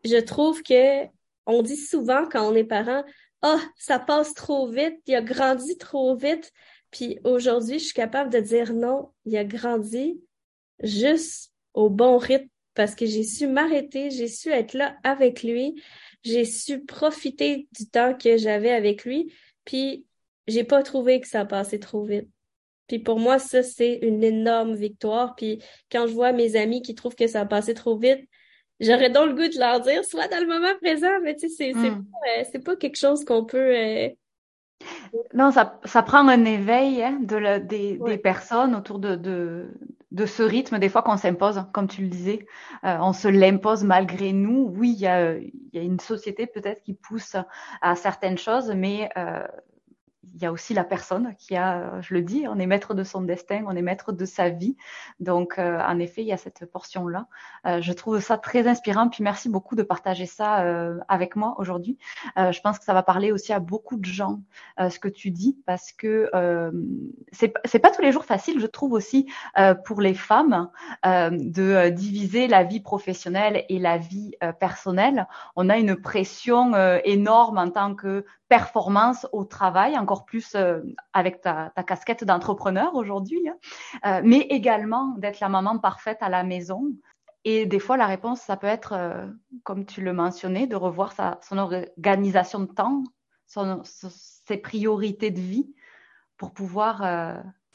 je 0.05 0.17
trouve 0.17 0.61
que 0.61 1.05
on 1.47 1.63
dit 1.63 1.77
souvent 1.77 2.27
quand 2.31 2.47
on 2.47 2.55
est 2.55 2.63
parent, 2.63 3.03
ah, 3.41 3.57
oh, 3.57 3.67
ça 3.75 3.97
passe 3.97 4.33
trop 4.33 4.67
vite, 4.69 4.99
il 5.07 5.15
a 5.15 5.21
grandi 5.21 5.77
trop 5.77 6.15
vite. 6.15 6.51
Puis 6.91 7.19
aujourd'hui, 7.23 7.79
je 7.79 7.85
suis 7.85 7.93
capable 7.93 8.31
de 8.31 8.39
dire 8.39 8.73
non, 8.73 9.11
il 9.25 9.37
a 9.37 9.43
grandi 9.43 10.19
juste 10.81 11.53
au 11.73 11.89
bon 11.89 12.17
rythme 12.17 12.49
parce 12.73 12.95
que 12.95 13.05
j'ai 13.05 13.23
su 13.23 13.47
m'arrêter, 13.47 14.09
j'ai 14.09 14.27
su 14.27 14.49
être 14.49 14.73
là 14.73 14.95
avec 15.03 15.43
lui, 15.43 15.81
j'ai 16.23 16.45
su 16.45 16.85
profiter 16.85 17.67
du 17.77 17.89
temps 17.89 18.13
que 18.15 18.37
j'avais 18.37 18.71
avec 18.71 19.05
lui. 19.05 19.33
Puis 19.65 20.05
j'ai 20.47 20.63
pas 20.63 20.81
trouvé 20.81 21.19
que 21.19 21.27
ça 21.27 21.45
passait 21.45 21.79
trop 21.79 22.03
vite. 22.03 22.27
Puis 22.87 22.99
pour 22.99 23.19
moi, 23.19 23.37
ça, 23.37 23.61
c'est 23.61 23.99
une 24.01 24.23
énorme 24.23 24.75
victoire. 24.75 25.35
Puis 25.35 25.61
quand 25.91 26.07
je 26.07 26.13
vois 26.13 26.31
mes 26.31 26.55
amis 26.55 26.81
qui 26.81 26.95
trouvent 26.95 27.15
que 27.15 27.27
ça 27.27 27.41
a 27.41 27.45
passé 27.45 27.73
trop 27.73 27.97
vite, 27.97 28.27
j'aurais 28.79 29.11
donc 29.11 29.27
le 29.27 29.35
goût 29.35 29.47
de 29.47 29.59
leur 29.59 29.79
dire, 29.81 30.03
soit 30.03 30.27
dans 30.27 30.39
le 30.39 30.47
moment 30.47 30.75
présent, 30.81 31.19
mais 31.21 31.35
tu 31.35 31.49
sais, 31.49 31.55
c'est 31.55 31.73
hmm. 31.73 32.03
pas, 32.03 32.57
euh, 32.57 32.61
pas 32.61 32.75
quelque 32.75 32.97
chose 32.97 33.23
qu'on 33.23 33.45
peut... 33.45 33.77
Euh, 33.77 34.09
non, 35.33 35.51
ça, 35.51 35.79
ça 35.85 36.03
prend 36.03 36.27
un 36.27 36.45
éveil 36.45 37.03
hein, 37.03 37.19
de 37.21 37.59
des, 37.59 37.97
des, 37.97 38.17
personnes 38.17 38.75
autour 38.75 38.99
de, 38.99 39.15
de, 39.15 39.77
de, 40.11 40.25
ce 40.25 40.43
rythme, 40.43 40.79
des 40.79 40.89
fois 40.89 41.01
qu'on 41.01 41.17
s'impose, 41.17 41.63
comme 41.71 41.87
tu 41.87 42.01
le 42.01 42.07
disais. 42.07 42.45
Euh, 42.83 42.97
on 42.99 43.13
se 43.13 43.27
l'impose 43.27 43.83
malgré 43.83 44.33
nous. 44.33 44.73
Oui, 44.75 44.91
il 44.91 45.01
y 45.01 45.07
a, 45.07 45.37
y 45.37 45.77
a 45.77 45.81
une 45.81 45.99
société 45.99 46.47
peut-être 46.47 46.81
qui 46.83 46.93
pousse 46.93 47.35
à 47.81 47.95
certaines 47.95 48.37
choses, 48.37 48.71
mais 48.75 49.09
euh, 49.17 49.45
il 50.23 50.41
y 50.41 50.45
a 50.45 50.51
aussi 50.51 50.73
la 50.73 50.83
personne 50.83 51.33
qui 51.37 51.55
a, 51.55 52.01
je 52.01 52.13
le 52.13 52.21
dis, 52.21 52.45
on 52.47 52.59
est 52.59 52.65
maître 52.65 52.93
de 52.93 53.03
son 53.03 53.21
destin, 53.21 53.63
on 53.67 53.75
est 53.75 53.81
maître 53.81 54.11
de 54.11 54.25
sa 54.25 54.49
vie. 54.49 54.75
Donc, 55.19 55.57
euh, 55.57 55.79
en 55.79 55.97
effet, 55.99 56.21
il 56.21 56.27
y 56.27 56.33
a 56.33 56.37
cette 56.37 56.65
portion-là. 56.65 57.27
Euh, 57.65 57.81
je 57.81 57.93
trouve 57.93 58.19
ça 58.19 58.37
très 58.37 58.67
inspirant. 58.67 59.09
Puis 59.09 59.23
merci 59.23 59.49
beaucoup 59.49 59.75
de 59.75 59.83
partager 59.83 60.25
ça 60.25 60.61
euh, 60.61 60.97
avec 61.07 61.35
moi 61.35 61.55
aujourd'hui. 61.57 61.97
je 62.35 62.59
pense 62.61 62.79
que 62.79 62.85
ça 62.85 62.93
va 62.93 63.03
parler 63.03 63.31
aussi 63.31 63.53
à 63.53 63.59
beaucoup 63.59 63.97
de 63.97 64.05
gens 64.05 64.41
ce 64.77 64.99
que 64.99 65.07
tu 65.07 65.31
dis 65.31 65.57
parce 65.65 65.91
que 65.91 66.29
c'est 67.31 67.53
c'est 67.65 67.79
pas 67.79 67.91
tous 67.91 68.01
les 68.01 68.11
jours 68.11 68.25
facile, 68.25 68.59
je 68.59 68.67
trouve 68.67 68.93
aussi 68.93 69.27
pour 69.85 70.01
les 70.01 70.13
femmes 70.13 70.69
de 71.03 71.89
diviser 71.89 72.47
la 72.47 72.63
vie 72.63 72.79
professionnelle 72.79 73.65
et 73.69 73.79
la 73.79 73.97
vie 73.97 74.31
personnelle. 74.59 75.27
On 75.55 75.69
a 75.69 75.77
une 75.77 75.95
pression 75.95 76.73
énorme 77.03 77.57
en 77.57 77.69
tant 77.69 77.95
que 77.95 78.25
performance 78.49 79.27
au 79.31 79.45
travail, 79.45 79.97
encore 79.97 80.25
plus 80.25 80.55
euh, 80.55 80.81
avec 81.13 81.39
ta, 81.41 81.71
casquette 81.87 82.23
d'entrepreneur 82.23 82.95
aujourd'hui, 82.95 83.47
hein. 83.47 83.55
euh, 84.05 84.21
mais 84.25 84.39
également 84.49 85.15
d'être 85.17 85.39
la 85.39 85.49
maman 85.49 85.77
parfaite 85.77 86.17
à 86.21 86.29
la 86.29 86.43
maison. 86.43 86.91
Et 87.45 87.65
des 87.67 87.79
fois, 87.79 87.95
la 87.95 88.07
réponse, 88.07 88.41
ça 88.41 88.57
peut 88.57 88.67
être, 88.67 88.93
euh, 88.93 89.27
comme 89.63 89.85
tu 89.85 90.01
le 90.01 90.13
mentionnais, 90.13 90.67
de 90.67 90.75
revoir 90.75 91.13
sa, 91.13 91.39
son 91.47 91.59
organisation 91.59 92.59
de 92.59 92.65
temps, 92.65 93.03
ses 93.45 94.57
priorités 94.57 95.31
de 95.31 95.39
vie 95.39 95.73
pour 96.37 96.53
pouvoir 96.53 97.01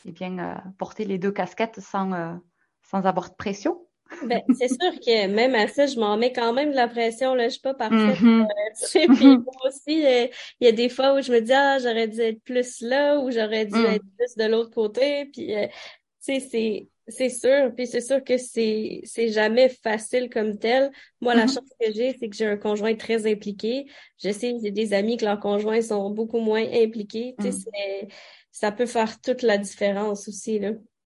eh 0.05 0.13
bien, 0.13 0.63
porter 0.79 1.05
les 1.05 1.19
deux 1.19 1.33
casquettes 1.33 1.81
sans, 1.81 2.39
sans 2.83 3.07
avoir 3.07 3.31
de 3.31 3.35
pression. 3.35 3.85
Ben, 4.23 4.43
c'est 4.59 4.69
sûr 4.69 5.01
que 5.01 5.27
même 5.27 5.55
à 5.55 5.69
ça, 5.69 5.87
je 5.87 5.99
m'en 5.99 6.17
mets 6.17 6.33
quand 6.33 6.53
même 6.53 6.71
de 6.71 6.77
la 6.77 6.89
pression. 6.89 7.35
Là. 7.35 7.45
Je 7.45 7.55
suis 7.55 7.61
pas 7.61 7.75
parfaite. 7.75 8.19
Euh, 8.23 9.15
puis 9.15 9.27
moi 9.27 9.55
aussi, 9.67 10.05
euh, 10.07 10.27
il 10.61 10.65
y 10.65 10.67
a 10.67 10.73
des 10.73 10.89
fois 10.89 11.15
où 11.15 11.23
je 11.23 11.33
me 11.33 11.41
dis 11.41 11.53
Ah, 11.53 11.79
j'aurais 11.79 12.09
dû 12.09 12.21
être 12.21 12.43
plus 12.43 12.81
là 12.81 13.19
ou 13.19 13.31
j'aurais 13.31 13.67
dû 13.67 13.79
mm. 13.79 13.87
être 13.87 14.05
plus 14.17 14.35
de 14.37 14.45
l'autre 14.51 14.71
côté. 14.71 15.27
Puis 15.27 15.55
euh, 15.55 15.67
tu 15.67 15.73
sais, 16.21 16.41
c'est. 16.41 16.89
C'est 17.07 17.29
sûr, 17.29 17.71
puis 17.77 17.87
c'est 17.87 18.01
sûr 18.01 18.25
que 18.25 18.39
c'est 18.39 19.03
c'est 19.05 19.29
jamais 19.29 19.69
facile 19.69 20.31
comme 20.31 20.59
tel. 20.59 20.91
Moi, 21.21 21.35
la 21.35 21.45
mm-hmm. 21.45 21.49
chance 21.53 21.69
que 21.79 21.93
j'ai, 21.93 22.17
c'est 22.19 22.31
que 22.31 22.35
j'ai 22.35 22.47
un 22.47 22.57
conjoint 22.57 22.95
très 22.95 23.31
impliqué. 23.31 23.85
Je 24.23 24.31
sais, 24.31 24.55
j'ai 24.63 24.71
des 24.71 24.95
amis 24.95 25.19
que 25.19 25.27
leurs 25.27 25.39
conjoints 25.39 25.83
sont 25.83 26.09
beaucoup 26.09 26.41
moins 26.41 26.65
impliqués. 26.65 27.35
Tu 27.39 27.53
sais, 27.53 28.05
mm. 28.05 28.07
ça 28.53 28.73
peut 28.73 28.87
faire 28.87 29.21
toute 29.21 29.43
la 29.43 29.59
différence 29.59 30.27
aussi 30.29 30.59
là 30.59 30.71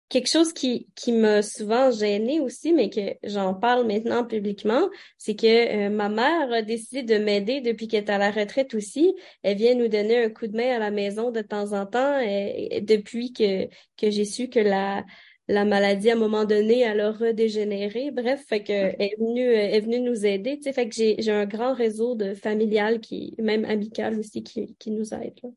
quelque 0.08 0.28
chose 0.28 0.52
qui, 0.52 0.88
qui 0.94 1.12
m'a 1.12 1.42
souvent 1.42 1.90
gênée 1.90 2.40
aussi, 2.40 2.72
mais 2.72 2.90
que 2.90 3.00
j'en 3.24 3.54
parle 3.54 3.86
maintenant 3.86 4.24
publiquement, 4.24 4.88
c'est 5.18 5.36
que 5.36 5.86
euh, 5.86 5.90
ma 5.90 6.08
mère 6.08 6.52
a 6.52 6.62
décidé 6.62 7.02
de 7.02 7.22
m'aider 7.22 7.60
depuis 7.60 7.88
qu'elle 7.88 8.04
est 8.04 8.10
à 8.10 8.18
la 8.18 8.30
retraite 8.30 8.74
aussi. 8.74 9.14
Elle 9.42 9.58
vient 9.58 9.74
nous 9.74 9.88
donner 9.88 10.24
un 10.24 10.30
coup 10.30 10.46
de 10.46 10.56
main 10.56 10.76
à 10.76 10.78
la 10.78 10.90
maison 10.90 11.30
de 11.30 11.40
temps 11.42 11.72
en 11.72 11.86
temps, 11.86 12.18
et, 12.20 12.80
depuis 12.82 13.32
que, 13.32 13.66
que 13.96 14.10
j'ai 14.10 14.24
su 14.24 14.48
que 14.48 14.60
la, 14.60 15.04
la 15.48 15.64
maladie, 15.64 16.10
à 16.10 16.14
un 16.14 16.16
moment 16.16 16.44
donné, 16.44 16.80
elle 16.80 17.00
a 17.00 17.12
redégénéré. 17.12 18.10
Bref, 18.10 18.44
fait 18.48 18.62
que 18.62 18.72
elle 18.72 18.96
est 18.98 19.16
venue, 19.18 19.52
est 19.52 19.80
venue 19.80 20.00
nous 20.00 20.24
aider. 20.26 20.56
Tu 20.56 20.64
sais, 20.64 20.72
fait 20.72 20.88
que 20.88 20.94
j'ai, 20.94 21.16
j'ai 21.18 21.32
un 21.32 21.46
grand 21.46 21.74
réseau 21.74 22.14
de 22.14 22.34
familial 22.34 23.00
qui, 23.00 23.34
même 23.38 23.64
amical 23.64 24.18
aussi, 24.18 24.42
qui, 24.42 24.74
qui 24.78 24.90
nous 24.90 25.14
aide. 25.14 25.38
Là 25.42 25.50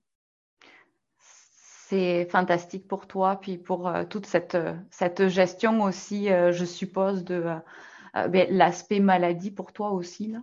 c'est 1.92 2.26
fantastique 2.32 2.88
pour 2.88 3.06
toi, 3.06 3.38
puis 3.42 3.58
pour 3.58 3.90
euh, 3.90 4.06
toute 4.06 4.26
cette, 4.26 4.56
euh, 4.56 4.74
cette 4.92 5.28
gestion 5.28 5.84
aussi, 5.84 6.32
euh, 6.32 6.54
je 6.54 6.64
suppose, 6.64 7.26
de 7.26 7.44
ben, 8.14 8.48
l'aspect 8.50 9.00
maladie 9.00 9.52
pour 9.52 9.74
toi 9.74 9.92
aussi. 9.92 10.34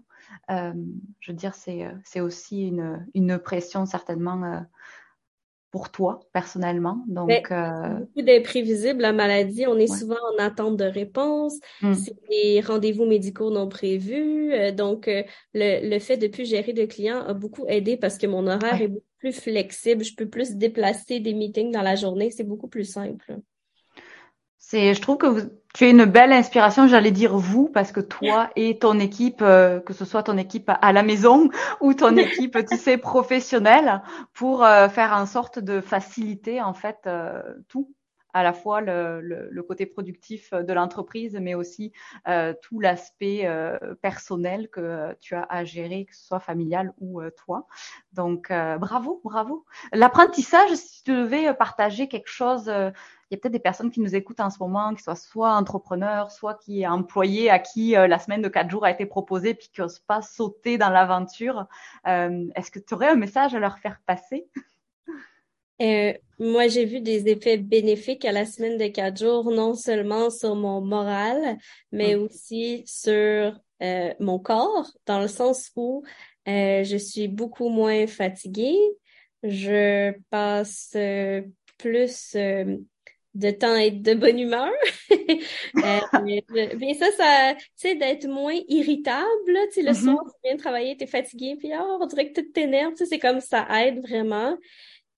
Là. 0.48 0.72
je 1.20 1.30
veux 1.32 1.36
dire, 1.36 1.54
c'est 1.54 2.20
aussi 2.20 2.68
une, 2.68 3.06
une 3.14 3.38
pression 3.38 3.84
certainement 3.84 4.64
pour 5.70 5.90
toi 5.90 6.20
personnellement. 6.32 7.04
Donc, 7.08 7.50
euh... 7.50 7.98
beaucoup 7.98 8.22
d'imprévisibles, 8.22 9.02
la 9.02 9.12
maladie. 9.12 9.66
On 9.66 9.76
est 9.76 9.86
souvent 9.86 10.16
en 10.34 10.42
attente 10.42 10.78
de 10.78 10.84
réponse. 10.84 11.58
Hum. 11.82 11.94
C'est 11.94 12.16
des 12.30 12.62
rendez-vous 12.62 13.04
médicaux 13.04 13.50
non 13.50 13.68
prévus. 13.68 14.54
Donc, 14.72 15.06
le, 15.06 15.26
le 15.90 15.98
fait 15.98 16.16
de 16.16 16.26
plus 16.26 16.48
gérer 16.48 16.72
de 16.72 16.86
clients 16.86 17.20
a 17.20 17.34
beaucoup 17.34 17.66
aidé 17.68 17.98
parce 17.98 18.16
que 18.16 18.26
mon 18.26 18.46
horaire 18.46 18.80
est 18.80 18.88
beaucoup 18.88 19.07
plus 19.18 19.32
flexible. 19.32 20.04
Je 20.04 20.14
peux 20.14 20.28
plus 20.28 20.56
déplacer 20.56 21.20
des 21.20 21.34
meetings 21.34 21.72
dans 21.72 21.82
la 21.82 21.96
journée. 21.96 22.30
C'est 22.30 22.44
beaucoup 22.44 22.68
plus 22.68 22.84
simple. 22.84 23.38
C'est, 24.58 24.92
je 24.92 25.00
trouve 25.00 25.16
que 25.16 25.26
vous, 25.26 25.40
tu 25.74 25.84
es 25.84 25.90
une 25.90 26.04
belle 26.04 26.32
inspiration. 26.32 26.88
J'allais 26.88 27.10
dire 27.10 27.36
vous 27.36 27.68
parce 27.68 27.92
que 27.92 28.00
toi 28.00 28.50
et 28.56 28.78
ton 28.78 28.98
équipe, 28.98 29.40
euh, 29.40 29.80
que 29.80 29.94
ce 29.94 30.04
soit 30.04 30.24
ton 30.24 30.36
équipe 30.36 30.70
à 30.70 30.92
la 30.92 31.02
maison 31.02 31.48
ou 31.80 31.94
ton 31.94 32.16
équipe, 32.16 32.58
tu 32.68 32.76
sais, 32.76 32.98
professionnelle, 32.98 34.02
pour 34.34 34.64
euh, 34.64 34.88
faire 34.88 35.12
en 35.12 35.26
sorte 35.26 35.58
de 35.58 35.80
faciliter 35.80 36.60
en 36.60 36.74
fait 36.74 36.98
euh, 37.06 37.42
tout 37.68 37.94
à 38.34 38.42
la 38.42 38.52
fois 38.52 38.80
le, 38.80 39.62
côté 39.66 39.86
productif 39.86 40.54
de 40.54 40.72
l'entreprise, 40.72 41.38
mais 41.40 41.54
aussi 41.54 41.92
euh, 42.26 42.54
tout 42.62 42.80
l'aspect 42.80 43.42
euh, 43.44 43.76
personnel 44.00 44.68
que 44.70 45.14
tu 45.20 45.34
as 45.34 45.46
à 45.50 45.64
gérer, 45.64 46.06
que 46.06 46.16
ce 46.16 46.26
soit 46.26 46.40
familial 46.40 46.92
ou 46.98 47.20
euh, 47.20 47.30
toi. 47.30 47.66
Donc, 48.12 48.48
bravo, 48.48 49.20
bravo. 49.22 49.64
L'apprentissage, 49.92 50.74
si 50.74 51.04
tu 51.04 51.12
devais 51.12 51.54
partager 51.54 52.08
quelque 52.08 52.30
chose, 52.30 52.66
il 52.66 53.34
y 53.34 53.34
a 53.34 53.38
peut-être 53.38 53.52
des 53.52 53.58
personnes 53.58 53.90
qui 53.90 54.00
nous 54.00 54.16
écoutent 54.16 54.40
en 54.40 54.50
ce 54.50 54.58
moment, 54.58 54.94
qui 54.94 55.02
soient 55.02 55.14
soit 55.14 55.54
entrepreneurs, 55.54 56.32
soit 56.32 56.54
qui 56.54 56.82
est 56.82 56.86
employés 56.86 57.50
à 57.50 57.58
qui 57.58 57.90
la 57.92 58.18
semaine 58.18 58.42
de 58.42 58.48
quatre 58.48 58.70
jours 58.70 58.84
a 58.84 58.90
été 58.90 59.06
proposée, 59.06 59.54
puis 59.54 59.68
qui 59.72 59.80
n'osent 59.80 60.00
pas 60.00 60.22
sauter 60.22 60.78
dans 60.78 60.90
l'aventure. 60.90 61.66
Est-ce 62.04 62.70
que 62.70 62.80
tu 62.80 62.94
aurais 62.94 63.08
un 63.08 63.16
message 63.16 63.54
à 63.54 63.60
leur 63.60 63.78
faire 63.78 64.00
passer? 64.06 64.48
Euh, 65.80 66.12
moi, 66.38 66.68
j'ai 66.68 66.84
vu 66.84 67.00
des 67.00 67.28
effets 67.28 67.56
bénéfiques 67.56 68.24
à 68.24 68.32
la 68.32 68.46
semaine 68.46 68.78
de 68.78 68.86
quatre 68.88 69.18
jours, 69.18 69.50
non 69.50 69.74
seulement 69.74 70.30
sur 70.30 70.54
mon 70.54 70.80
moral, 70.80 71.58
mais 71.92 72.16
mm. 72.16 72.22
aussi 72.22 72.82
sur 72.86 73.58
euh, 73.82 74.14
mon 74.20 74.38
corps, 74.38 74.90
dans 75.06 75.20
le 75.20 75.28
sens 75.28 75.70
où 75.76 76.04
euh, 76.48 76.84
je 76.84 76.96
suis 76.96 77.28
beaucoup 77.28 77.68
moins 77.68 78.06
fatiguée, 78.06 78.78
je 79.42 80.12
passe 80.30 80.96
plus 81.76 82.36
de 83.38 83.50
temps 83.52 83.74
à 83.74 83.84
être 83.84 84.02
de 84.02 84.14
bonne 84.14 84.38
humeur. 84.38 84.72
mais, 85.74 86.94
ça, 86.94 87.06
ça, 87.16 87.54
tu 87.54 87.64
sais, 87.76 87.94
d'être 87.94 88.26
moins 88.26 88.58
irritable, 88.68 89.26
tu 89.46 89.74
sais, 89.74 89.82
le 89.82 89.92
mm-hmm. 89.92 90.02
soir, 90.02 90.24
tu 90.24 90.40
viens 90.44 90.54
de 90.54 90.60
travailler, 90.60 90.96
t'es 90.96 91.06
fatigué, 91.06 91.56
puis 91.56 91.70
oh, 91.74 91.98
on 92.00 92.06
dirait 92.06 92.32
que 92.32 92.40
tout 92.40 92.50
t'énerve, 92.52 92.92
tu 92.92 92.98
sais, 92.98 93.06
c'est 93.06 93.18
comme 93.18 93.40
ça 93.40 93.66
aide 93.80 94.00
vraiment. 94.00 94.56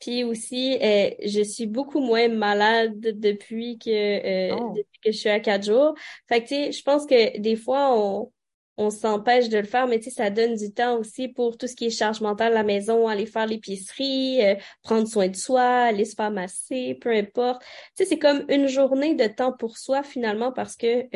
Puis 0.01 0.25
aussi, 0.25 0.79
euh, 0.83 1.11
je 1.25 1.43
suis 1.43 1.67
beaucoup 1.67 2.01
moins 2.01 2.29
malade 2.29 2.99
depuis 2.99 3.79
que, 3.79 3.91
euh, 3.91 4.57
oh. 4.59 4.73
depuis 4.75 5.01
que 5.05 5.13
je 5.13 5.17
suis 5.17 5.29
à 5.29 5.41
quatre 5.41 5.65
jours. 5.65 5.95
Fait 6.27 6.43
que, 6.43 6.49
tu 6.49 6.55
sais, 6.55 6.73
je 6.73 6.83
pense 6.83 7.05
que 7.07 7.39
des 7.39 7.55
fois, 7.55 7.95
on, 7.97 8.33
on 8.79 8.89
s'empêche 8.89 9.51
de 9.51 9.59
le 9.59 9.65
faire, 9.65 9.87
mais 9.87 9.99
tu 9.99 10.05
sais, 10.05 10.11
ça 10.11 10.31
donne 10.31 10.55
du 10.55 10.73
temps 10.73 10.99
aussi 10.99 11.29
pour 11.29 11.59
tout 11.59 11.67
ce 11.67 11.77
qui 11.77 11.87
est 11.87 11.91
charge 11.91 12.23
mentale 12.23 12.53
à 12.53 12.55
la 12.57 12.63
maison, 12.63 13.09
aller 13.09 13.27
faire 13.27 13.47
l'épicerie, 13.47 14.43
euh, 14.43 14.55
prendre 14.83 15.07
soin 15.07 15.29
de 15.29 15.37
soi, 15.37 15.63
aller 15.63 16.07
se 16.07 16.15
faire 16.15 16.31
masser, 16.31 16.99
peu 16.99 17.11
importe. 17.11 17.63
Tu 17.63 17.69
sais, 17.97 18.05
c'est 18.07 18.19
comme 18.19 18.47
une 18.49 18.69
journée 18.69 19.15
de 19.15 19.27
temps 19.27 19.53
pour 19.53 19.77
soi 19.77 20.03
finalement 20.03 20.51
parce 20.51 20.77
que 20.77 21.07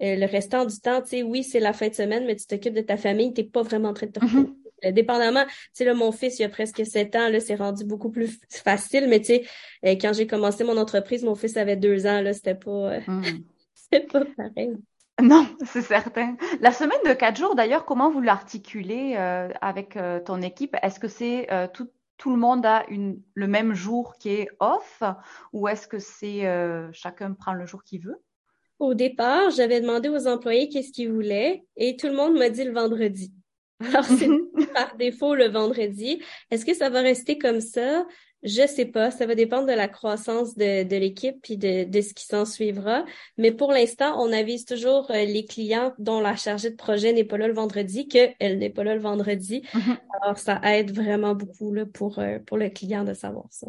le 0.00 0.26
restant 0.26 0.66
du 0.66 0.78
temps, 0.78 1.02
tu 1.02 1.08
sais, 1.08 1.22
oui, 1.24 1.42
c'est 1.42 1.60
la 1.60 1.72
fin 1.72 1.88
de 1.88 1.94
semaine, 1.94 2.26
mais 2.26 2.36
tu 2.36 2.46
t'occupes 2.46 2.74
de 2.74 2.80
ta 2.80 2.96
famille, 2.96 3.32
t'es 3.32 3.42
pas 3.42 3.62
vraiment 3.62 3.88
en 3.88 3.94
train 3.94 4.06
de 4.06 4.12
te 4.12 4.20
mm-hmm. 4.20 4.54
Euh, 4.63 4.63
dépendamment, 4.92 5.44
tu 5.44 5.52
sais, 5.72 5.84
là, 5.84 5.94
mon 5.94 6.12
fils, 6.12 6.38
il 6.38 6.44
a 6.44 6.48
presque 6.48 6.84
sept 6.84 7.16
ans, 7.16 7.28
là, 7.28 7.40
c'est 7.40 7.54
rendu 7.54 7.84
beaucoup 7.84 8.10
plus 8.10 8.38
facile, 8.50 9.08
mais 9.08 9.20
tu 9.20 9.26
sais, 9.26 9.44
euh, 9.86 9.96
quand 10.00 10.12
j'ai 10.12 10.26
commencé 10.26 10.64
mon 10.64 10.76
entreprise, 10.76 11.24
mon 11.24 11.34
fils 11.34 11.56
avait 11.56 11.76
deux 11.76 12.06
ans, 12.06 12.20
là, 12.20 12.32
c'était 12.32 12.54
pas, 12.54 12.70
euh, 12.70 13.00
hmm. 13.06 13.22
c'était 13.74 14.06
pas 14.06 14.24
pareil. 14.36 14.76
Non, 15.22 15.46
c'est 15.64 15.82
certain. 15.82 16.36
La 16.60 16.72
semaine 16.72 16.98
de 17.06 17.12
quatre 17.12 17.36
jours, 17.36 17.54
d'ailleurs, 17.54 17.84
comment 17.84 18.10
vous 18.10 18.20
l'articulez 18.20 19.14
avec 19.60 19.96
ton 20.24 20.42
équipe? 20.42 20.74
Est-ce 20.82 20.98
que 20.98 21.06
c'est 21.06 21.46
tout, 21.72 21.88
tout 22.16 22.30
le 22.30 22.36
monde 22.36 22.66
a 22.66 22.84
une, 22.88 23.22
le 23.34 23.46
même 23.46 23.74
jour 23.74 24.16
qui 24.18 24.30
est 24.30 24.48
off 24.58 25.04
ou 25.52 25.68
est-ce 25.68 25.86
que 25.86 26.00
c'est 26.00 26.42
chacun 26.92 27.32
prend 27.32 27.52
le 27.52 27.64
jour 27.64 27.84
qu'il 27.84 28.00
veut? 28.00 28.20
Au 28.80 28.94
départ, 28.94 29.50
j'avais 29.50 29.80
demandé 29.80 30.08
aux 30.08 30.26
employés 30.26 30.68
qu'est-ce 30.68 30.92
qu'ils 30.92 31.12
voulaient 31.12 31.64
et 31.76 31.96
tout 31.96 32.08
le 32.08 32.14
monde 32.14 32.36
m'a 32.36 32.50
dit 32.50 32.64
le 32.64 32.72
vendredi. 32.72 33.32
Alors, 33.80 34.04
c'est 34.04 34.28
par 34.72 34.96
défaut 34.96 35.34
le 35.34 35.48
vendredi. 35.48 36.22
Est-ce 36.50 36.64
que 36.64 36.74
ça 36.74 36.90
va 36.90 37.00
rester 37.00 37.38
comme 37.38 37.60
ça? 37.60 38.06
Je 38.42 38.66
sais 38.66 38.84
pas. 38.84 39.10
Ça 39.10 39.26
va 39.26 39.34
dépendre 39.34 39.66
de 39.66 39.72
la 39.72 39.88
croissance 39.88 40.54
de, 40.54 40.84
de 40.84 40.96
l'équipe 40.96 41.36
puis 41.42 41.56
de, 41.56 41.84
de 41.84 42.00
ce 42.00 42.12
qui 42.12 42.26
s'en 42.26 42.44
suivra. 42.44 43.04
Mais 43.38 43.52
pour 43.52 43.72
l'instant, 43.72 44.22
on 44.22 44.32
avise 44.32 44.64
toujours 44.64 45.10
euh, 45.10 45.24
les 45.24 45.44
clients 45.44 45.94
dont 45.98 46.20
la 46.20 46.36
chargée 46.36 46.70
de 46.70 46.76
projet 46.76 47.12
n'est 47.12 47.24
pas 47.24 47.38
là 47.38 47.48
le 47.48 47.54
vendredi 47.54 48.06
qu'elle 48.06 48.58
n'est 48.58 48.70
pas 48.70 48.84
là 48.84 48.94
le 48.94 49.00
vendredi. 49.00 49.62
Mm-hmm. 49.72 49.96
Alors, 50.22 50.38
ça 50.38 50.60
aide 50.64 50.92
vraiment 50.92 51.34
beaucoup 51.34 51.72
là, 51.72 51.86
pour, 51.86 52.18
euh, 52.18 52.38
pour 52.46 52.58
le 52.58 52.68
client 52.68 53.04
de 53.04 53.14
savoir 53.14 53.46
ça. 53.50 53.68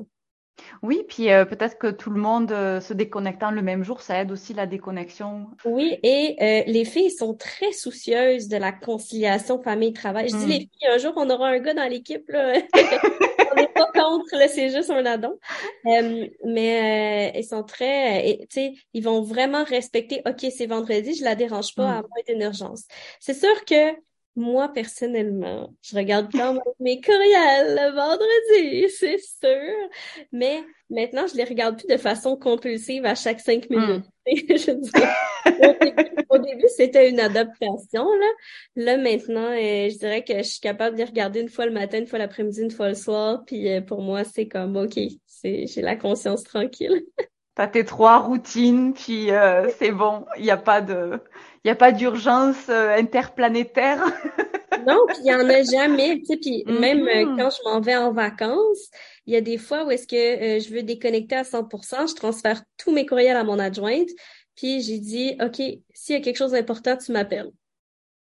Oui, 0.81 1.03
puis 1.07 1.31
euh, 1.31 1.45
peut-être 1.45 1.77
que 1.77 1.87
tout 1.87 2.09
le 2.09 2.19
monde 2.19 2.51
euh, 2.51 2.79
se 2.79 2.93
déconnectant 2.93 3.51
le 3.51 3.61
même 3.61 3.83
jour, 3.83 4.01
ça 4.01 4.19
aide 4.19 4.31
aussi 4.31 4.53
la 4.53 4.65
déconnexion. 4.65 5.47
Oui, 5.65 5.97
et 6.03 6.35
euh, 6.41 6.63
les 6.67 6.85
filles 6.85 7.11
sont 7.11 7.33
très 7.33 7.71
soucieuses 7.71 8.47
de 8.47 8.57
la 8.57 8.71
conciliation 8.71 9.61
famille-travail. 9.61 10.29
Je 10.29 10.37
dis 10.37 10.45
les 10.45 10.55
hmm. 10.57 10.69
filles, 10.79 10.87
un 10.89 10.97
jour, 10.97 11.13
on 11.15 11.29
aura 11.29 11.49
un 11.49 11.59
gars 11.59 11.73
dans 11.73 11.89
l'équipe, 11.89 12.27
là. 12.29 12.61
on 13.51 13.55
n'est 13.55 13.67
pas 13.67 13.91
contre, 13.93 14.35
là, 14.37 14.47
c'est 14.47 14.69
juste 14.69 14.89
un 14.89 15.05
addon. 15.05 15.37
mais 15.83 17.33
ils 17.35 17.43
sont 17.43 17.63
très, 17.63 18.39
tu 18.41 18.45
sais, 18.49 18.73
ils 18.93 19.03
vont 19.03 19.21
vraiment 19.21 19.63
respecter, 19.63 20.21
OK, 20.25 20.45
c'est 20.55 20.67
vendredi, 20.67 21.15
je 21.15 21.23
la 21.23 21.35
dérange 21.35 21.75
pas, 21.75 21.89
à 21.89 22.01
hmm. 22.01 22.07
moins 22.07 22.23
d'une 22.27 22.41
urgence. 22.41 22.83
C'est 23.19 23.33
sûr 23.33 23.65
que 23.65 23.93
moi, 24.35 24.73
personnellement, 24.73 25.73
je 25.81 25.95
regarde 25.95 26.29
quand 26.31 26.53
même 26.53 26.61
mes 26.79 26.99
courriels 26.99 27.75
le 27.75 27.91
vendredi, 27.95 28.89
c'est 28.89 29.19
sûr. 29.19 29.89
Mais 30.31 30.63
maintenant, 30.89 31.27
je 31.27 31.35
les 31.35 31.45
regarde 31.45 31.77
plus 31.77 31.87
de 31.87 31.97
façon 31.97 32.35
compulsive 32.35 33.05
à 33.05 33.13
chaque 33.15 33.39
cinq 33.39 33.69
hmm. 33.69 33.79
minutes. 33.79 34.05
au 36.29 36.37
début, 36.39 36.67
c'était 36.75 37.09
une 37.09 37.19
adaptation. 37.19 38.03
Là, 38.03 38.27
là 38.75 38.97
maintenant, 38.97 39.51
euh, 39.51 39.89
je 39.89 39.97
dirais 39.97 40.23
que 40.23 40.37
je 40.37 40.43
suis 40.43 40.59
capable 40.59 40.95
de 40.95 41.01
les 41.01 41.07
regarder 41.07 41.41
une 41.41 41.49
fois 41.49 41.65
le 41.65 41.71
matin, 41.71 41.99
une 41.99 42.07
fois 42.07 42.19
l'après-midi, 42.19 42.61
une 42.61 42.71
fois 42.71 42.89
le 42.89 42.95
soir. 42.95 43.43
Puis 43.45 43.69
euh, 43.69 43.81
pour 43.81 44.01
moi, 44.01 44.23
c'est 44.23 44.47
comme, 44.47 44.75
OK, 44.77 44.99
c'est 45.25 45.67
j'ai 45.67 45.81
la 45.81 45.95
conscience 45.95 46.43
tranquille. 46.43 47.05
T'as 47.55 47.67
tes 47.67 47.85
trois 47.85 48.19
routines, 48.19 48.93
puis 48.93 49.31
euh, 49.31 49.69
c'est 49.77 49.93
bon. 49.93 50.25
Il 50.37 50.43
n'y 50.43 50.51
a 50.51 50.57
pas 50.57 50.81
de, 50.81 51.21
il 51.65 51.69
y 51.69 51.71
a 51.71 51.75
pas 51.75 51.91
d'urgence 51.91 52.69
euh, 52.69 52.95
interplanétaire. 52.95 53.97
non, 54.87 54.99
puis 55.07 55.17
il 55.21 55.31
y 55.31 55.33
en 55.33 55.49
a 55.49 55.63
jamais. 55.63 56.19
Tu 56.19 56.25
sais, 56.25 56.37
puis 56.37 56.63
même 56.67 57.07
euh, 57.07 57.25
mm-hmm. 57.25 57.37
quand 57.37 57.49
je 57.49 57.69
m'en 57.69 57.81
vais 57.81 57.95
en 57.95 58.13
vacances, 58.13 58.91
il 59.25 59.33
y 59.33 59.35
a 59.35 59.41
des 59.41 59.57
fois 59.57 59.83
où 59.83 59.89
est-ce 59.89 60.05
que 60.05 60.63
je 60.63 60.73
veux 60.73 60.83
déconnecter 60.83 61.35
à 61.35 61.41
100%, 61.41 62.09
je 62.11 62.15
transfère 62.15 62.61
tous 62.77 62.91
mes 62.91 63.07
courriels 63.07 63.35
à 63.35 63.43
mon 63.43 63.57
adjointe, 63.57 64.09
puis 64.55 64.81
j'ai 64.81 64.99
dit, 64.99 65.35
ok, 65.41 65.55
s'il 65.91 66.15
y 66.15 66.19
a 66.19 66.21
quelque 66.21 66.37
chose 66.37 66.51
d'important, 66.51 66.97
tu 66.97 67.11
m'appelles 67.11 67.51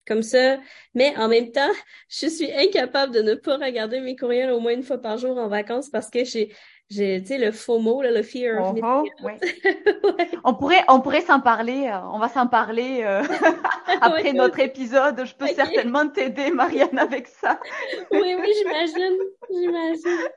comme 0.08 0.22
ça. 0.22 0.58
Mais 0.94 1.14
en 1.16 1.28
même 1.28 1.52
temps, 1.52 1.70
je 2.08 2.26
suis 2.26 2.50
incapable 2.50 3.14
de 3.14 3.20
ne 3.20 3.34
pas 3.34 3.58
regarder 3.58 4.00
mes 4.00 4.16
courriels 4.16 4.50
au 4.50 4.58
moins 4.58 4.72
une 4.72 4.82
fois 4.82 4.98
par 4.98 5.18
jour 5.18 5.36
en 5.38 5.48
vacances 5.48 5.90
parce 5.90 6.10
que 6.10 6.24
j'ai 6.24 6.52
j'ai, 6.90 7.20
tu 7.20 7.28
sais, 7.28 7.38
le 7.38 7.52
FOMO, 7.52 8.00
là, 8.00 8.10
le 8.10 8.22
fear 8.22 8.62
of 8.62 8.78
oh, 8.82 9.04
On 10.44 10.54
pourrait, 10.54 10.84
on 10.88 11.00
pourrait 11.00 11.20
s'en 11.20 11.38
parler. 11.38 11.86
Euh, 11.86 12.00
on 12.12 12.18
va 12.18 12.28
s'en 12.30 12.46
parler 12.46 13.02
euh, 13.02 13.22
après 14.00 14.32
notre 14.32 14.58
épisode. 14.58 15.22
Je 15.22 15.34
peux 15.34 15.48
certainement 15.48 16.08
t'aider, 16.08 16.50
Marianne, 16.50 16.98
avec 16.98 17.26
ça. 17.26 17.60
oui, 18.10 18.36
oui, 18.40 18.52
j'imagine, 18.56 19.18
j'imagine. 19.50 20.28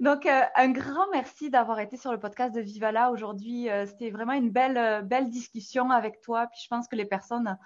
Donc, 0.00 0.26
euh, 0.26 0.40
un 0.56 0.70
grand 0.70 1.06
merci 1.12 1.50
d'avoir 1.50 1.78
été 1.78 1.96
sur 1.96 2.10
le 2.10 2.18
podcast 2.18 2.52
de 2.52 2.60
Vivala 2.60 3.12
aujourd'hui. 3.12 3.68
C'était 3.86 4.10
vraiment 4.10 4.32
une 4.32 4.50
belle, 4.50 5.04
belle 5.04 5.30
discussion 5.30 5.92
avec 5.92 6.20
toi. 6.20 6.48
Puis, 6.50 6.62
je 6.64 6.68
pense 6.68 6.88
que 6.88 6.96
les 6.96 7.04
personnes 7.04 7.56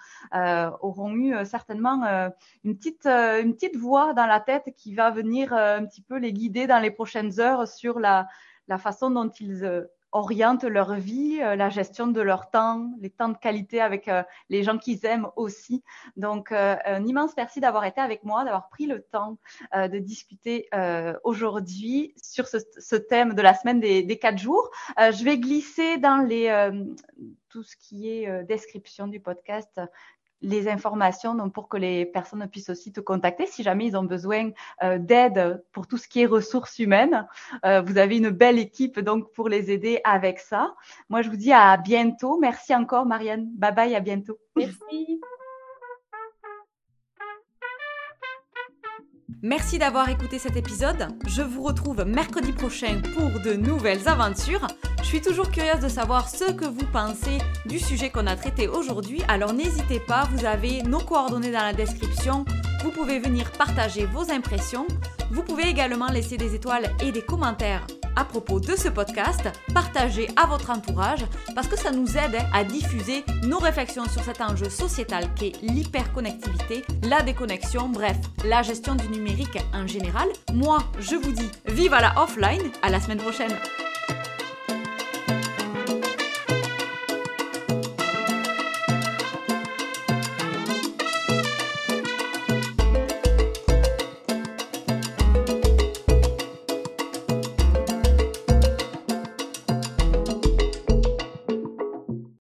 auront 0.81 1.11
eu 1.15 1.33
certainement 1.43 2.29
une 2.63 2.77
petite, 2.77 3.07
une 3.07 3.55
petite 3.55 3.77
voix 3.77 4.13
dans 4.13 4.27
la 4.27 4.39
tête 4.39 4.65
qui 4.77 4.93
va 4.93 5.09
venir 5.09 5.53
un 5.53 5.85
petit 5.85 6.03
peu 6.03 6.17
les 6.17 6.33
guider 6.33 6.67
dans 6.67 6.79
les 6.79 6.91
prochaines 6.91 7.39
heures 7.39 7.67
sur 7.67 7.99
la 7.99 8.26
la, 8.67 8.77
façon 8.77 9.09
dont 9.09 9.29
ils 9.29 9.63
euh, 9.63 9.85
orientent 10.11 10.63
leur 10.63 10.95
vie, 10.95 11.39
euh, 11.41 11.55
la 11.55 11.69
gestion 11.69 12.07
de 12.07 12.21
leur 12.21 12.49
temps, 12.49 12.91
les 12.99 13.09
temps 13.09 13.29
de 13.29 13.37
qualité 13.37 13.81
avec 13.81 14.07
euh, 14.07 14.23
les 14.49 14.63
gens 14.63 14.77
qu'ils 14.77 15.05
aiment 15.05 15.27
aussi. 15.35 15.83
Donc, 16.15 16.51
un 16.51 17.05
immense 17.05 17.31
merci 17.35 17.59
d'avoir 17.59 17.85
été 17.85 18.01
avec 18.01 18.23
moi, 18.23 18.43
d'avoir 18.43 18.69
pris 18.69 18.85
le 18.85 19.01
temps 19.01 19.37
de 19.73 19.99
discuter 19.99 20.69
aujourd'hui 21.23 22.13
sur 22.21 22.47
ce, 22.47 22.95
thème 22.95 23.33
de 23.33 23.41
la 23.41 23.53
semaine 23.53 23.79
des, 23.79 24.03
des 24.03 24.17
quatre 24.17 24.37
jours. 24.37 24.69
je 24.97 25.23
vais 25.23 25.37
glisser 25.37 25.97
dans 25.97 26.25
les 26.25 26.47
tout 27.49 27.63
ce 27.63 27.75
qui 27.75 28.09
est 28.09 28.43
description 28.43 29.07
du 29.07 29.19
podcast 29.19 29.79
les 30.41 30.67
informations 30.67 31.35
donc 31.35 31.53
pour 31.53 31.67
que 31.67 31.77
les 31.77 32.05
personnes 32.05 32.47
puissent 32.47 32.69
aussi 32.69 32.91
te 32.91 32.99
contacter 32.99 33.45
si 33.47 33.63
jamais 33.63 33.87
ils 33.87 33.97
ont 33.97 34.03
besoin 34.03 34.51
euh, 34.83 34.97
d'aide 34.97 35.63
pour 35.71 35.87
tout 35.87 35.97
ce 35.97 36.07
qui 36.07 36.21
est 36.21 36.25
ressources 36.25 36.79
humaines. 36.79 37.27
Euh, 37.65 37.81
vous 37.81 37.97
avez 37.97 38.17
une 38.17 38.29
belle 38.29 38.59
équipe 38.59 38.99
donc 38.99 39.31
pour 39.33 39.49
les 39.49 39.71
aider 39.71 39.99
avec 40.03 40.39
ça. 40.39 40.75
Moi, 41.09 41.21
je 41.21 41.29
vous 41.29 41.37
dis 41.37 41.53
à 41.53 41.75
bientôt. 41.77 42.37
Merci 42.39 42.75
encore, 42.75 43.05
Marianne. 43.05 43.49
Bye 43.55 43.73
bye, 43.73 43.95
à 43.95 43.99
bientôt. 43.99 44.37
Merci. 44.55 45.21
Merci 49.43 49.77
d'avoir 49.77 50.09
écouté 50.09 50.39
cet 50.39 50.55
épisode. 50.55 51.09
Je 51.27 51.43
vous 51.43 51.61
retrouve 51.61 52.03
mercredi 52.05 52.51
prochain 52.53 53.01
pour 53.13 53.29
de 53.41 53.53
nouvelles 53.53 54.07
aventures. 54.07 54.65
Je 55.07 55.13
suis 55.13 55.21
toujours 55.21 55.49
curieuse 55.49 55.79
de 55.79 55.87
savoir 55.87 56.27
ce 56.27 56.51
que 56.51 56.65
vous 56.65 56.85
pensez 56.91 57.37
du 57.65 57.79
sujet 57.79 58.09
qu'on 58.09 58.27
a 58.27 58.35
traité 58.35 58.67
aujourd'hui. 58.67 59.21
Alors 59.29 59.53
n'hésitez 59.53 60.01
pas, 60.01 60.27
vous 60.33 60.43
avez 60.43 60.83
nos 60.83 60.99
coordonnées 60.99 61.49
dans 61.49 61.63
la 61.63 61.71
description. 61.71 62.43
Vous 62.83 62.91
pouvez 62.91 63.17
venir 63.17 63.49
partager 63.53 64.05
vos 64.05 64.29
impressions. 64.29 64.85
Vous 65.31 65.43
pouvez 65.43 65.69
également 65.69 66.07
laisser 66.07 66.35
des 66.35 66.55
étoiles 66.55 66.91
et 67.01 67.13
des 67.13 67.21
commentaires 67.21 67.87
à 68.17 68.25
propos 68.25 68.59
de 68.59 68.75
ce 68.75 68.89
podcast, 68.89 69.47
partagez 69.73 70.27
à 70.35 70.45
votre 70.45 70.71
entourage 70.71 71.23
parce 71.55 71.67
que 71.67 71.77
ça 71.77 71.91
nous 71.91 72.17
aide 72.17 72.37
à 72.53 72.65
diffuser 72.65 73.23
nos 73.43 73.59
réflexions 73.59 74.09
sur 74.09 74.23
cet 74.23 74.41
enjeu 74.41 74.69
sociétal 74.69 75.33
qu'est 75.35 75.53
l'hyperconnectivité, 75.61 76.83
la 77.03 77.21
déconnexion, 77.21 77.87
bref, 77.87 78.17
la 78.43 78.61
gestion 78.61 78.95
du 78.95 79.07
numérique 79.07 79.57
en 79.73 79.87
général. 79.87 80.27
Moi, 80.53 80.79
je 80.99 81.15
vous 81.15 81.31
dis 81.31 81.49
vive 81.67 81.93
à 81.93 82.01
la 82.01 82.21
offline, 82.21 82.71
à 82.81 82.89
la 82.89 82.99
semaine 82.99 83.19
prochaine. 83.19 83.55